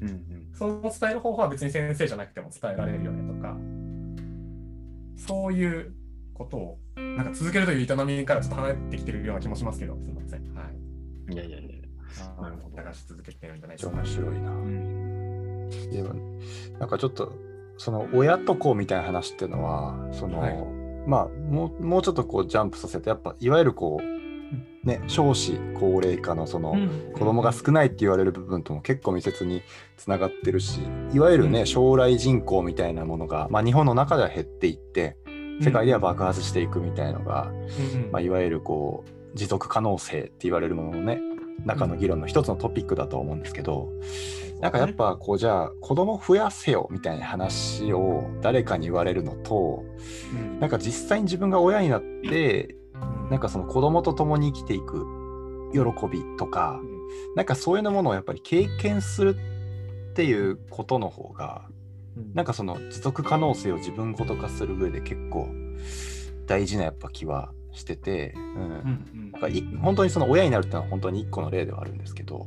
[0.00, 3.56] うんうんその伝える方法は別に先生じゃなくても伝えられるよねとか、
[5.16, 5.92] そういう
[6.34, 10.54] ことをなんか続けるという営みからちょっと離れてきてるような気もしますけど、すみません。
[10.54, 10.62] は
[11.30, 11.34] い。
[11.34, 11.76] いやいやいや
[12.40, 14.06] なるほど流し続けてるんじゃないでしょうか面。
[14.06, 14.50] 白いな。
[14.50, 16.14] うんでも
[16.78, 17.32] なんかちょっと
[17.78, 20.54] その親と子みたいな話っていうのはその、はい
[21.06, 24.15] まあもうもうちょっとこうジャンプさせてやっぱいわゆるこう
[24.86, 26.76] ね少子高齢化のその、
[27.12, 29.62] 子供が少ないって言われる部分とも結構密接に
[29.96, 30.80] つながってるし
[31.12, 31.66] いわゆるね、うん。
[31.66, 35.16] 将来人口みたいなものが、まあ、日本の中では減っていって
[35.60, 37.50] 世界では爆発していくみたいのが、
[37.94, 41.20] うんまあ、いわゆるこう持続可能性って言われるもののね
[41.64, 43.90] 中の議論の一つのトピックだと思うんですけど、
[44.60, 49.84] なんかやっぱこうじゃあ子供増やせよみたいな話を誰かに言われるのと
[50.32, 50.60] うん。
[50.60, 52.76] なんか実際に自分が親になって
[53.30, 55.06] なんかその子供と共に生きていく
[55.72, 56.80] 喜びとか
[57.34, 59.36] なんかそういうのものをやっぱり経験する
[60.10, 61.62] っていうことの方が
[62.34, 65.48] なんかその持続可能性を自分ごと化する上で結構
[66.46, 68.42] 大事なやっぱ気はしてて、うん。
[68.42, 69.16] うん
[69.82, 72.46] 本当にその親になるってのは本当に一個の例ではあるんですけど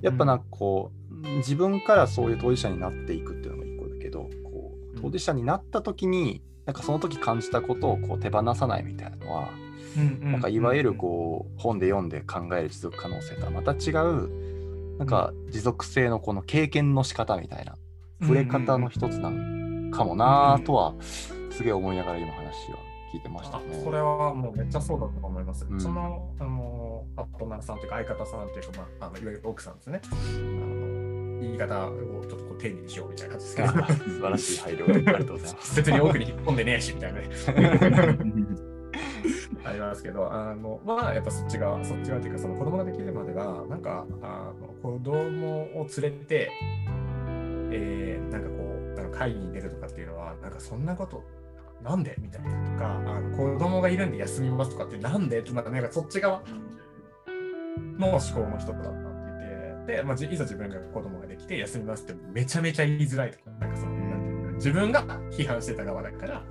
[0.00, 9.50] やっぱなんかこう自分からそういう当事者になっていくっていうのも一個だけどこう当事者になった時になんかその時感じたことをこう手放さないみたいなのは
[9.96, 17.76] なんかいわゆるこう本で読んで考える持続可能性とはまた違うなんか持続性のこの経験の仕方みたいな
[18.20, 22.78] 触れ方の一つなんかもなとはすげえ思いながら今話は
[23.14, 23.80] 聞いてましたあね。
[23.82, 25.64] それはもうめっちゃそうだと思います。
[25.70, 30.00] うんその、あの、パートナーさんというか相方さんというか、まあ、あのいわゆる奥さんですね。
[31.40, 35.76] 言い方をちょっとこう丁寧にしようみたいな感じですけど、あ 素晴らしい配慮ありがとうございます。
[35.76, 37.28] 別に奥に引っ込んでねえしみたいなね。
[39.64, 46.50] ありますけど、あの、まあ、やっぱそっち側、そっち側っていうか、その子供ができるまでは、なんか、あの子供を連れて、
[47.70, 48.54] えーなんかこ
[48.94, 51.22] う、なんか会議に出るとかっていうのは、なんかそんなこと、
[51.82, 52.16] なんで？
[52.18, 55.40] みたいなとか、あの子供がいるんで休みますとかって、なんで？
[55.40, 56.42] って、なんかそっち側
[57.98, 66.42] の思考の人だったって言って、で、まあ、いざ自分が子供ができて休みますってめちゃめちゃ言いづらいとか、なんかその、なんていうか自分が批判してた側だから、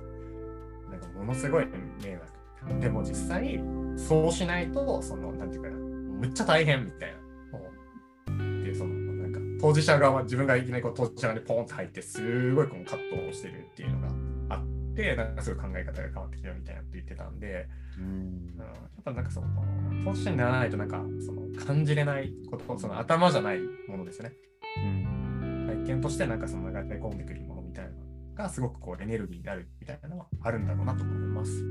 [0.90, 1.66] なんかものすごい
[2.02, 2.43] 迷惑。
[2.80, 3.60] でも実際、
[3.96, 7.58] そうしないと、その、なんていうかな、むっちゃ大変みたいな。
[7.58, 7.70] こ
[8.28, 14.00] うっていう、その、なんか、当事者側、自分がいきなりこう当事者側にポンって入って、すごいこの葛藤をしてるっていうの
[14.48, 19.46] があって、なんかすごい考え方が変わってきたみたいなって言ってたんで、うんうんやっぱなんかその
[20.04, 24.32] 当事者にならないとなんかその感じれないこと、その頭じゃないものですね。
[24.78, 27.96] うん体験としてなんかその流れ込んでくるものみたいなの
[28.34, 31.64] がすごくこうエネルギーになるみたいなのはあるんだろうなと思います。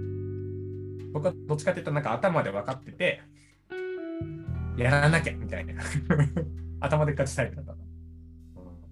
[1.14, 3.22] 僕はどっちかっていうとなんか頭で分かってて、
[4.78, 5.76] やらなきゃみたいな。
[6.82, 7.78] 頭でっかちタイプだったな。
[7.78, 7.84] うん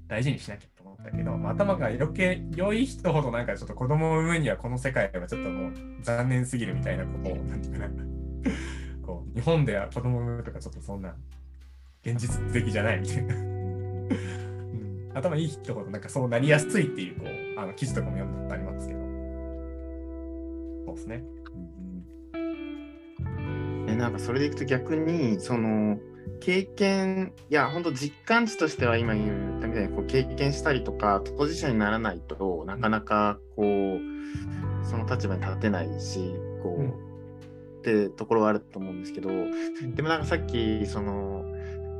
[0.07, 7.89] 大事にしなきゃと思ったけど、まあ頭が余計良い人ほどなんかちょっと子供を産むにはこの世界はちょっともう残念すぎるみたいなこう、なんていうかな。
[9.01, 11.15] こう日本では子供を産むとかちょっとそんな
[12.03, 13.36] 現実的じゃないみたいな。
[15.13, 18.99] 頭いい人ほどなんかそうなりやすいっていうこうあの記事とかも読んだことありますけど。
[20.86, 21.23] そうですね。
[23.88, 26.00] えなんかそれでいくと逆にその
[26.40, 36.34] 経験いや本当実感値としては今言ったみたいにこう経験したりとか当事者にならないとなかなかこうその立場に立てないし
[36.64, 37.12] こう、うん。
[37.82, 41.44] ってところはあると思うんですけどでもなんかさっきその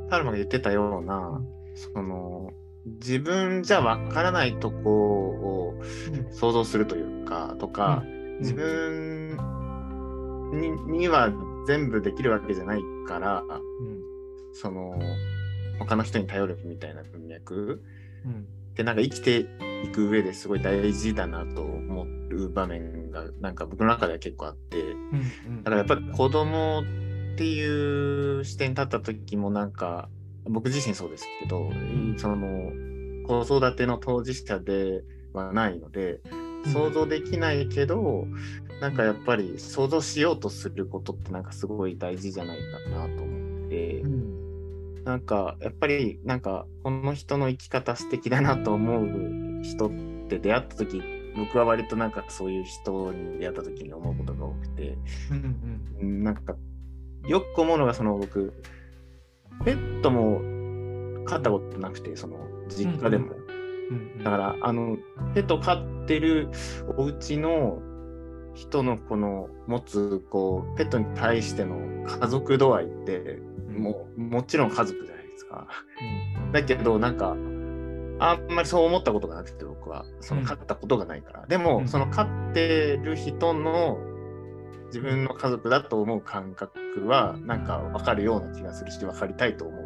[0.08, 1.42] タルマが言ってたような
[1.74, 2.52] その
[2.84, 5.74] 自分じゃわからないとこを
[6.32, 8.02] 想像するというかとか、
[8.42, 9.36] 自分
[10.52, 11.32] にには
[11.66, 14.02] 全部できるわけじゃないからうん。
[14.54, 14.98] その
[15.78, 17.82] 他の人に頼るみたいな文脈。
[18.24, 18.46] うん。
[18.72, 19.46] ってなんか生きて
[19.84, 24.80] いく上ですごい大事だなと思う場面がなんか僕の中では結構あって。
[24.80, 24.94] う
[25.50, 25.62] ん。
[25.62, 26.82] だからやっぱり子供
[27.34, 30.08] っていう視点に立った時もなんか
[30.44, 31.70] 僕自身そうですけど
[32.16, 32.70] その
[33.26, 35.02] 子育ての当事者で
[35.32, 36.20] はないので
[36.66, 38.26] 想像できないけど、
[38.80, 44.42] なんかやっぱり想像しようとすることってなんかすごい大事じゃないかなと思って、うん
[45.04, 49.90] なんかやっぱりなんかこの人の生き方素敵だなと思う人っ
[50.28, 51.02] て出会った時
[51.36, 54.96] 僕は割となんかそういう人に出会った時に思うことが多くて、
[55.30, 56.22] うんうん。
[56.22, 56.54] なんか
[57.26, 58.52] よく思うのがその僕
[59.64, 60.40] ペットも
[61.24, 62.36] 飼ったことなくてその
[62.68, 63.32] 実家でも。
[63.34, 63.41] うん
[64.18, 64.96] だから、あの、
[65.34, 66.48] ペット飼ってる
[66.96, 67.80] お家の
[68.54, 71.76] 人のこの持つ、こう、ペットに対しての
[72.06, 75.66] 家族度合いって、もう、もちろん家族じゃないですか。
[76.52, 77.36] だけど、なんか、
[78.18, 81.46] あんまりそう思ったことがなくて、僕は、その飼ったことがないから。
[81.46, 83.98] でも、うんその飼ってる人の
[84.86, 89.80] 自分の家族だと思う感覚は、なんか分かるような気がするし、分かりたいと思う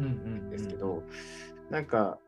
[0.00, 1.04] うんうんですけど、
[1.70, 2.18] なんか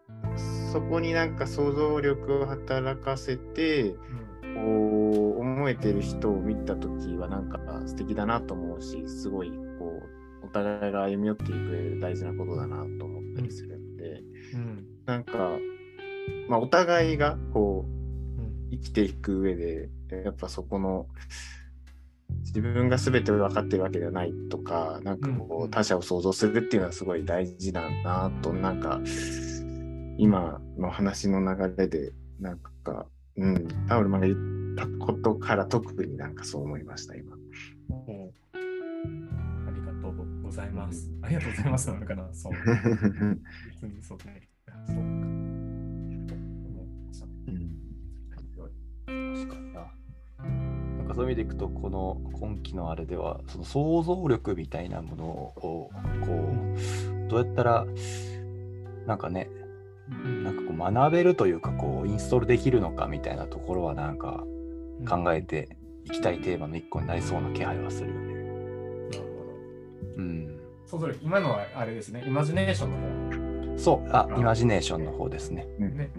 [0.77, 3.95] そこになんか想像力を働かせて
[4.43, 10.03] こう思えてる人を見た時はなんか素敵だなと思うしすごいこ
[10.43, 14.87] うお互いが歩み寄っていく大事なことだなと思ったりするので、うん。
[15.07, 15.33] なんか、
[16.47, 18.69] まあ、お互いがこううん。
[18.71, 21.07] 生きていく上でやっぱそこの
[22.41, 29.01] 自分が全て分かってるわけではないとかなんかこうんう他者を想像するっていうのはすごい大事だなとなんか
[30.19, 37.37] 今の話の流れでなんかうんタオルマンが言ったことから特になんかそう思いました今。
[37.91, 41.11] おありがとうございます。
[41.23, 42.53] ありがとうございますなのかなそう。
[42.53, 44.49] 別にそうね。
[44.87, 46.37] そうか。
[49.07, 49.93] 確かにな。
[50.99, 55.91] なんかそういう意味でいくと、この今期のあれでは、その想像力みたいなものを、
[56.25, 56.51] こ
[57.27, 57.87] う、どうやったら、
[59.07, 59.49] なんかね、
[60.09, 64.45] なんかこう学べるというか、こう、インストールできるのかみたいなところは、なんか
[65.09, 68.21] 考えていきたいテーマの一個になりそうな気配はするよね。
[68.27, 68.45] なる
[69.11, 70.23] ほど。
[70.23, 70.61] うん。
[70.87, 72.97] そうそれ今のはあれですね、イマジネーションの
[73.75, 73.79] 方。
[73.79, 75.67] そう、あ、イマジネーションの方ですね。
[75.79, 76.11] ね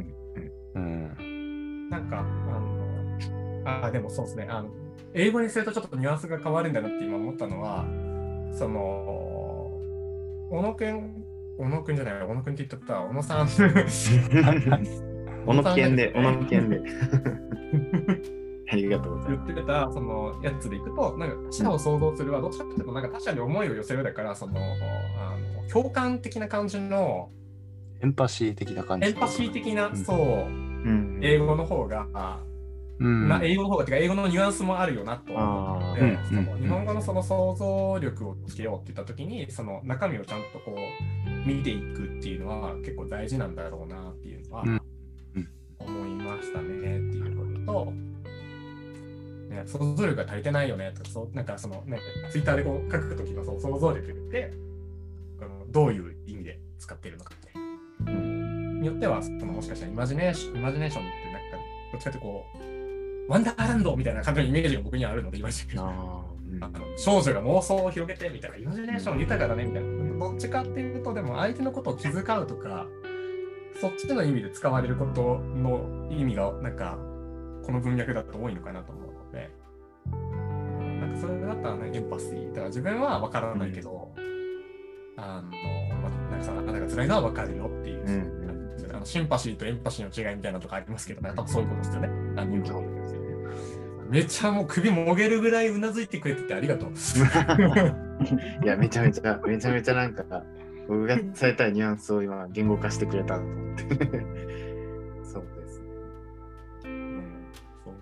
[0.75, 1.89] うん。
[1.89, 4.69] なんか、あの、あ、でもそうですね、あの、
[5.13, 7.85] 英語にするとちょっとニュアンスが変わるんだなって今思ったのは、
[8.53, 8.79] その、
[10.49, 11.16] 小野くん、
[11.57, 13.47] 小野くんじゃない、小野くんって言っちゃった、小野さん。
[15.47, 16.81] 小野犬で、小小野野犬で。
[18.69, 19.51] ありがとうござい言ます。
[19.53, 27.29] ってたそのやつでいくと、なんか他者を想像するは、どっちかっていうと、なんか他者に思いを寄せるだから、その、あの共感的な感じの、
[28.01, 29.07] エンパシー的な感じ。
[29.07, 30.21] エンパシー的な、うんそう、う
[30.89, 32.05] ん英語の方が、
[32.99, 33.27] うん。
[33.27, 40.77] な英語の方が、てか英語のニュアンスもあるよなと思って、あーそのうん日本語のその想像力をつけようって言ったときに、その中身をちゃんとこう
[41.45, 44.81] 見ていくっていうのは結構大事なんだろうなっていうのはうん
[45.35, 46.71] うん思いましたねっ
[47.11, 47.91] ていうことと、
[49.49, 51.99] ね、想像力が足りてないよねとか、そうなんかそのね、
[52.31, 54.51] ツイッターでこう書くときのその想像力って、
[55.69, 57.47] どういう意味で使っているのかって。
[58.79, 61.57] によっては、そのもしかしたらイマジネーション、イマジネーションってなんか、
[61.91, 62.45] どっちかってこ
[63.27, 66.27] う、ワンダーランドみたいな感じのイメージが僕にはあるので、イマジネーション。
[66.61, 72.87] あの少女が妄想を広げてみたいな、イマジネーション豊かだねみたいな、どっちかっていうと、でも相手のことを気遣うとか、
[73.79, 76.97] そっちの意味で使われることの意味が、なんか、
[77.63, 79.49] この文脈だと多いのかなと思うので、
[80.99, 82.49] なんかそれだったらね、エンパシー。
[82.49, 84.11] だから自分は分からないけど、
[85.17, 85.49] あの、
[86.01, 88.47] まあなんかさ、あなたが辛いのは分かるよっていう、うん
[88.93, 92.09] あのシンパシーとエンパシーの違いみたいなとこありますけど、ね、多分そういうことですよね。
[92.35, 92.79] 何人か
[94.09, 96.91] めっちゃもう首もげるぐらいうなずいてくれててありがとう。
[98.63, 100.23] いや、めちゃめちゃ、めちゃめちゃなんか、
[100.87, 103.83] 僕が伝えたいニュアンスを今、言語化してくれたと思って。
[105.23, 105.87] そうですね。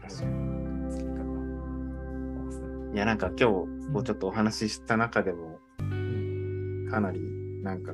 [0.07, 0.35] そう
[2.93, 3.45] いや、なんか今日、
[3.91, 5.59] こうちょっとお話しした中でも、
[6.89, 7.19] かなり、
[7.61, 7.93] なんか、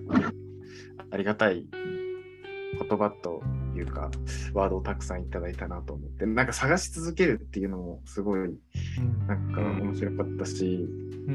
[1.09, 3.41] ありがたい言葉と
[3.76, 4.11] いうか、
[4.53, 8.39] ワードをたくさんいただいたなと思って、なんか探し続けるっていうのも、すごい、
[9.28, 10.88] なんか面白かったし、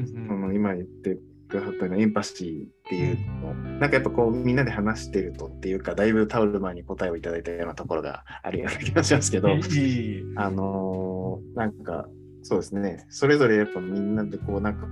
[0.06, 1.18] その今言って
[1.48, 9.48] くださったようなエンパシーっていうのなんかやっぱこうみんなで話してるとっていうかだいぶタオル前に答えをいただいたようなところがあるような気がしますけど、
[10.36, 12.08] あのーなんか
[12.42, 13.04] そうですね。
[13.08, 14.86] それぞれやっぱみんなでこうなんか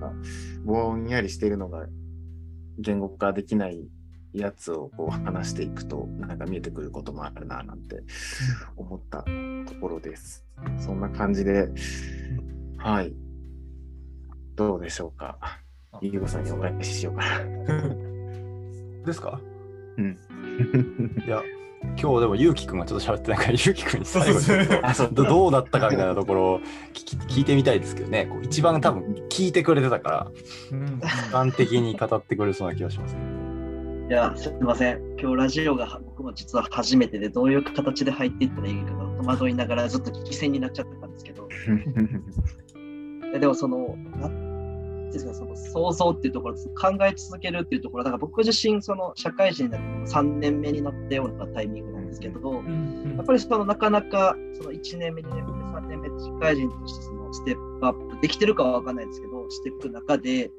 [0.65, 1.87] ぼんやりしているのが
[2.79, 3.89] 言語化できない
[4.33, 8.03] やつをこう話していくとなんか見えてくることもあるななんて
[8.77, 10.45] 思ったところです。
[10.79, 11.69] そんな感じで、
[12.79, 13.15] はい。
[14.57, 15.39] どうでしょうか？
[16.01, 17.95] ゆうごさんにお返ししようかな。
[19.07, 19.41] ですか？
[19.97, 20.17] うん。
[21.27, 21.43] いや、
[22.01, 26.61] 今日でもゆうきくんがちょっと喋ってないから、ゆうきくんに最後にど どうだったかみたいなところを
[26.93, 30.31] 聞き聞いてみたいですけどね、こう一番多分聞いてくれてたから、
[30.73, 33.21] うん一般的に語ってくれそうな気がしますね。
[34.09, 35.01] いや、すみません。
[35.19, 41.49] 今日ラジオが僕も実は初めてで、どういう形で入っていったらいいかが戸惑いながらずっと聞き戦になっちゃってたんですけど、
[43.35, 43.97] えでもその、
[45.15, 52.61] ていうんですか、その想像っていうところ、考え続けるっていうところ、だから僕自身、その社会人になって3年目になったようなタイミングなんですけど、や
[53.23, 60.51] っぱりそのなかなかその1年目、2年目、3年目、社会人としてそのステップアップできてるかは分かんないですけど、していく中で、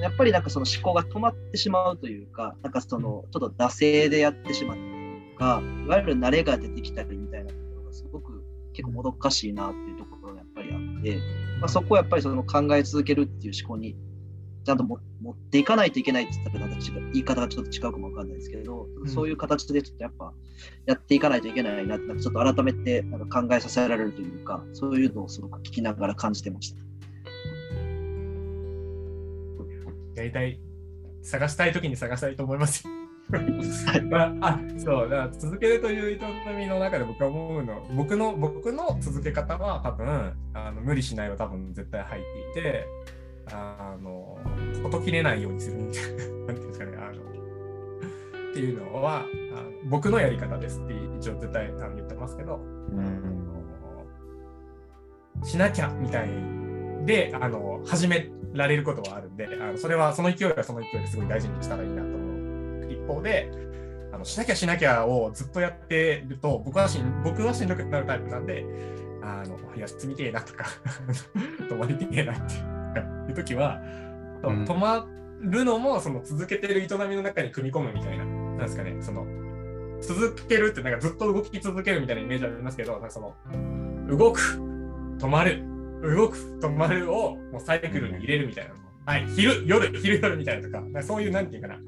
[0.00, 4.88] やっぱりなんかその思考が止まってしまうというか、なんかそのちょっと惰性でやってしまったり
[5.32, 8.42] とか、いわゆる慣れが出てきたりみたいなところがすごく
[8.72, 11.18] 結構もどかしいなっていうところがやっぱりあって、
[11.60, 13.96] まあ、そこをやっぱりその考え続けるっていう思考に
[14.64, 20.32] ちゃんとも持っていかないといけないって言ったらなんか言い方がちょっと違うかもわかんないですけど、んそういう形でちょっとやっぱ
[20.86, 26.80] やっていかないといけないなってちょっと改めてなんか考えさせられるというかそういうのをすごく聞きながら感じてました。
[30.16, 30.58] やりたい、
[31.22, 32.95] 探したいときに探したいと思いますよ。
[34.08, 42.22] まあ、あそうだ続けるという営みの中で僕は思うの僕の僕の続け方は多分あの無理しないは多分絶対入っ
[42.54, 42.86] ていて
[43.52, 44.38] あの
[44.82, 47.22] こと切れないようにするみたいななんていうんですかねあの
[48.50, 52.60] っていうのはあの僕のやり方ですって一応絶対あの言ってますけど
[55.42, 56.28] しなきゃみたい
[57.04, 62.15] であの始められることはあるんであのそれはその勢いはその勢いですごい大事にしたらいいなと
[63.06, 63.50] 方で
[64.12, 68.64] あのしなきゃしなきゃをずっとやってると僕はしん僕はしんどくなるタイプなんで
[69.22, 70.66] あの休みてえなとか
[71.68, 72.54] 泊まりてえなって
[73.30, 73.80] いう時は、
[74.40, 74.64] とうん。
[74.64, 75.06] 泊ま
[75.40, 79.26] るのもその続けてる営みの中に組み込むみたいななんですかねその
[80.00, 83.34] 続けるってなんかずっと動き続けるみたいなイメージありますけどなんかその
[84.08, 84.40] 動く
[85.18, 85.64] 止まる
[86.02, 88.76] 動く止まるをもうサイクルに入れるみたいなの、
[89.06, 91.78] はい昼夜昼夜みたいなとかかそういうなんていうかな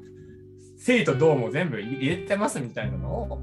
[0.79, 3.41] 生と動も全部入れてますみたいなのを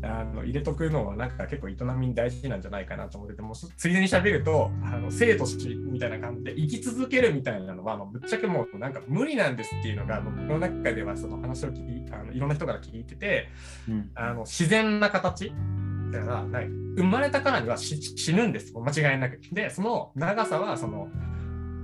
[0.00, 13.48] あの入れとくのはなんか結構営みに大事なんじゃないかなと思っててもうついでに喋るとあの生と死みたいな感じで生き続けるみたいなのはもうぶっちゃけもうなんか無理なんですっていうのが僕の中ではその話を聞いあのいろんな人から聞いてて
[13.88, 14.10] うん。
[14.14, 15.52] あの自然な形
[16.12, 16.62] だから
[16.96, 18.72] 生まれたからには死死ぬんです。
[18.72, 19.40] 間違いなく。
[19.52, 21.08] でその長さはその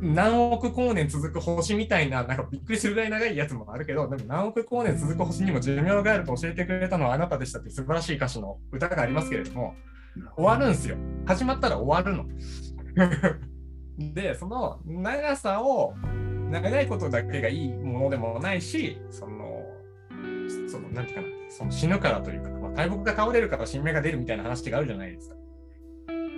[0.05, 9.74] 何億光年続く星みたいな、なんかびっくりするぐらい長いやつもあるけど、でも何億光年続く星にも寿命があると教えてくれたのはあなたでしたって素晴らしい歌詞の歌がありますけれども、
[10.36, 10.96] 終わるんですよ。
[11.24, 12.26] 始まったら終わるの。
[14.12, 15.94] で、その長さを、
[16.50, 19.64] 長いことだけがいいものでもないし、その、
[20.68, 25.36] その、なんていうかな、その死ぬからというか、まあ、大木が倒れるから新芽が出るみたいな話があるじゃないですか。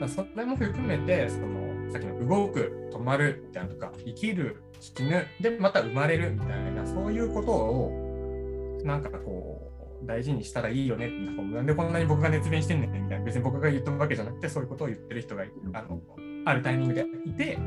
[0.09, 9.67] それも含めて、その、さっきの動く、止まるみたいなとか、生きる、死ぬ、で、また生まれるみたいな、そういうことを、なんかこう、
[10.05, 16.01] 大事にしたらいいよねなんでこんなに僕が熱弁してんねんみたいな別に僕が言ったわけじゃなくてそういうことを言ってる人があの
[16.45, 17.59] あるタイミングでいて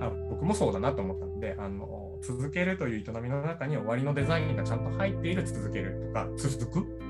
[0.00, 7.02] あ僕もそうだなと思ったのであの続けるという営みの中に終わりのデザインがちゃんと入っている続けるとか続く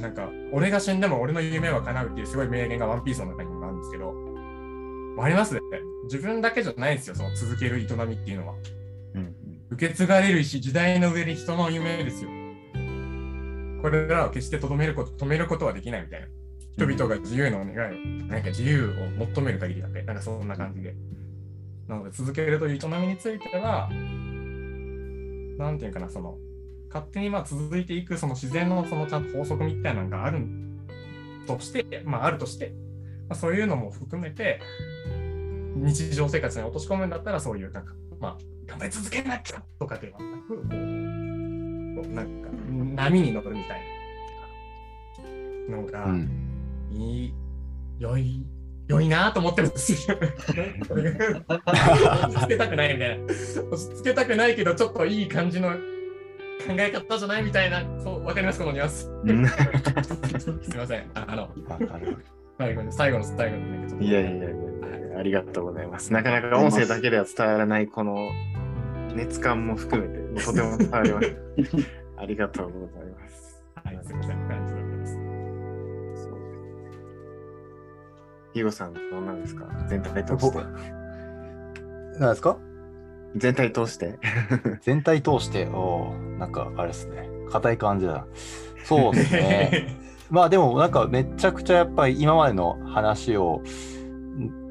[0.00, 4.29] なんか俺が死んでも俺の夢は叶うっていうすごい名言がワンピースの中にもあるんですけど
[5.20, 5.60] わかります
[6.04, 8.54] 自分だけじゃないですよその続ける営みっていうのは。
[9.14, 9.34] うん
[9.70, 12.30] 受け継がれるし、時代の上で人の夢ですよ。
[13.80, 16.26] これらは決してとどめること、止めることはできないみたいな。
[16.72, 20.96] 人々が自由の願いを、なんか自由を求める限りだって、なんかそんな感じで。
[21.86, 23.88] なので、続けるという営みについては、
[25.56, 26.36] なんていうかな、その、
[26.88, 30.44] 勝手にまあ続いていくその自然のそのちゃんと法則みたいなのがある
[31.46, 32.72] として、まああるとして、
[33.30, 34.60] まあ、そういうのも含めて、
[35.76, 40.74] 日常生活に落とし込むんだったら、そういうなんか、まあ、頑張り続けなきゃとかではなく、こう、
[42.12, 42.48] なんか、
[42.96, 43.80] 波に乗るみたい
[45.68, 46.08] なのが、
[46.90, 47.32] いい、
[48.00, 48.44] 良い、
[48.88, 50.18] 良いなと思ってるんですよ。
[50.18, 50.24] つ
[52.48, 53.26] けたくないみたいな。
[53.76, 55.76] つけたくないけど、ちょっといい感じの考
[56.70, 59.04] え方じゃないみたいな、そう、わかりますこのニュアンス。
[60.64, 61.08] すみません。
[61.14, 61.48] あの、
[62.60, 64.48] 最後の最後の最後の、いやいやいや、
[65.18, 66.12] ありがとうございます。
[66.12, 68.30] なかなか音声だけでは伝わらない、この
[69.14, 70.08] 熱感も含め
[70.38, 72.20] て、とても伝わりました。
[72.22, 73.64] ありがとうございます。
[73.82, 74.36] はい、すみません。
[74.36, 75.18] ありがとうございます。
[78.52, 79.64] ヒゴさん、どうなんですか？
[79.88, 80.58] 全体通して。
[82.18, 82.58] 何ですか？
[83.36, 84.18] 全体通して？
[84.82, 87.26] 全体通して、おなんかあれですね。
[87.50, 88.26] 硬い感じだ。
[88.84, 89.96] そうですね。
[90.30, 93.62] まあでもなんかめちゃくちゃやっぱり今までの話を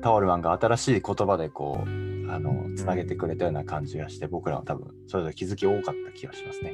[0.01, 6.73] タオルマンが新しい言葉でこうあのつなげてくれたような感じがして、僕らは多分それぞれ気づき多かった気がしますね。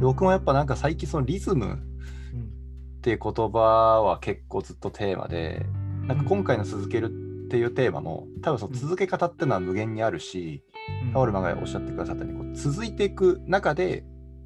[0.00, 3.58] 僕もやっぱなんか最近そのリズムっていう言葉
[4.02, 5.66] は結構ずっとテーマで
[6.06, 7.10] なんか今回の続ける
[7.46, 10.64] っていうテーマも多分その続け方っていうのは無限にあるし、
[11.12, 14.04] タオルマンがおっしゃってくださったようにこう続いていく中で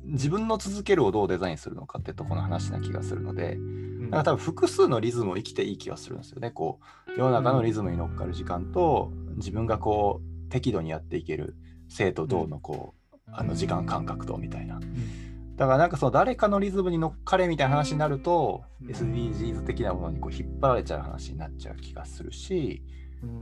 [0.09, 6.51] 自分の続けるをどうデザインするのかってとこの話な気がするので、なんか多分複数のリズムを生きていい気がするんですよね。
[6.51, 11.57] こう世の中のリズムに乗っかる時間と自分がこう適度にやっていける
[11.89, 14.81] 生と動のこう、あの時間感覚とみたいな。
[15.57, 22.83] だからなんかその誰かのリズムに乗っかれみたいな話になると、SDGs 的なものにこう引っ張られちゃう話になっちゃう気がするし、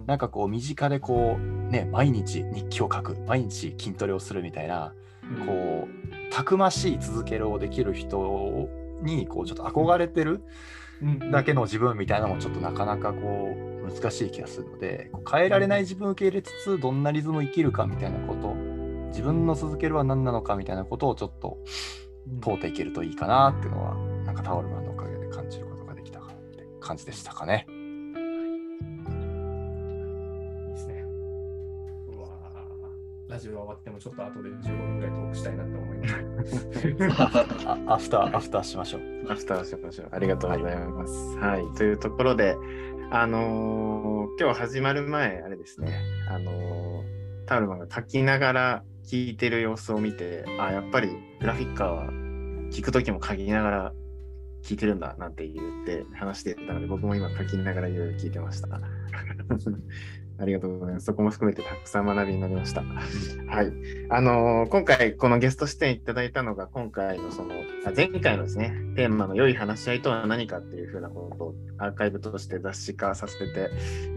[0.06, 4.94] なんかこう身近でこうね毎日日記を書く毎日筋トレをするみたいな、
[5.46, 8.68] こうたくましい続けるをできる人
[9.02, 10.42] にこうちょっと憧れてる
[11.30, 18.54] だけの自分みたいなのもちょっとなかなかこう難しい気がするので変えられない自分を受け入れつつどんなリズムを生きるかみたいなこと
[19.08, 21.58] 自分の続けるは何なのかみたいなことをちょっと
[22.40, 27.66] 問うていけるといいかなっていうのはなんかタオルマンのおかげで感じることができたかって感じでしたかね。
[33.28, 36.68] ラジオが終わってもちょっと後で15分ぐらいトークしたいなと思います。
[37.90, 39.32] アフター、アフターしましょう。
[39.32, 40.08] アフターしましょう。
[40.12, 41.36] ありがとうございます。
[41.38, 42.56] はい、はい、というところで、
[43.10, 45.98] あのー、今日始まる前、あれですね、
[46.28, 47.04] あのー、
[47.46, 51.08] タオルマンが書きながら聞いてる様子を見て、あ、やっぱり
[51.40, 52.06] グラフィッカーは
[52.70, 53.92] 聞くときも書きながら
[54.62, 58.68] 聞いてるんだなんて言って話してたので、僕も今書きながらいろいろ聞いてました。
[60.38, 61.06] ありがとうございます。
[61.06, 62.82] そこも含めてたくさん学びになりました。
[62.82, 63.72] はい。
[64.10, 67.54] あのー、今回このゲスト出演いただいたのが、今回のその、
[67.96, 73.44] 前回のですね、テーマの良い話し合いとは何かっていうふうなことをアーカイブとして雑誌化させて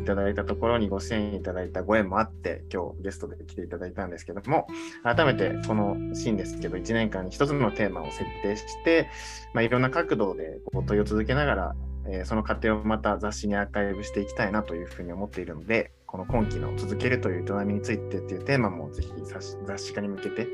[0.02, 4.68] いただいたところにご支援いただいたご縁もあって、今日ゲストで来ていただいたんですけども、
[5.04, 9.10] 改めてこのシーンですけど、1年間に1つのテーマを設定して、
[9.54, 11.76] まあ、いろんな角度でこう問いを続けながら、
[12.08, 20.48] えー、その過程をまた雑誌にアーカイブしていきたいなというふうに思っているので、この今期の続けるという営みについてっていうテーマもぜひ雑誌化に向けて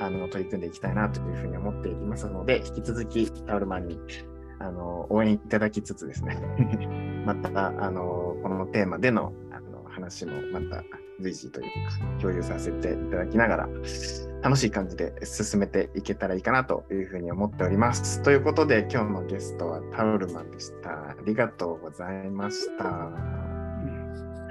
[0.00, 4.00] あの取り組んでいきたいなというふうに思っていますので、引き続きタオルマンに
[4.58, 6.36] あの応援いただきつつですね、
[7.24, 10.82] またあのこのテーマでのあの話もまた
[11.20, 13.68] 随時というか共有させていただきながら、
[14.42, 18.22] 楽しい感じで進めていけたらいいかなというふうに思っております。
[18.22, 20.90] ということで今日のゲストはタオルマンでした。
[20.90, 23.55] ありがとうございました。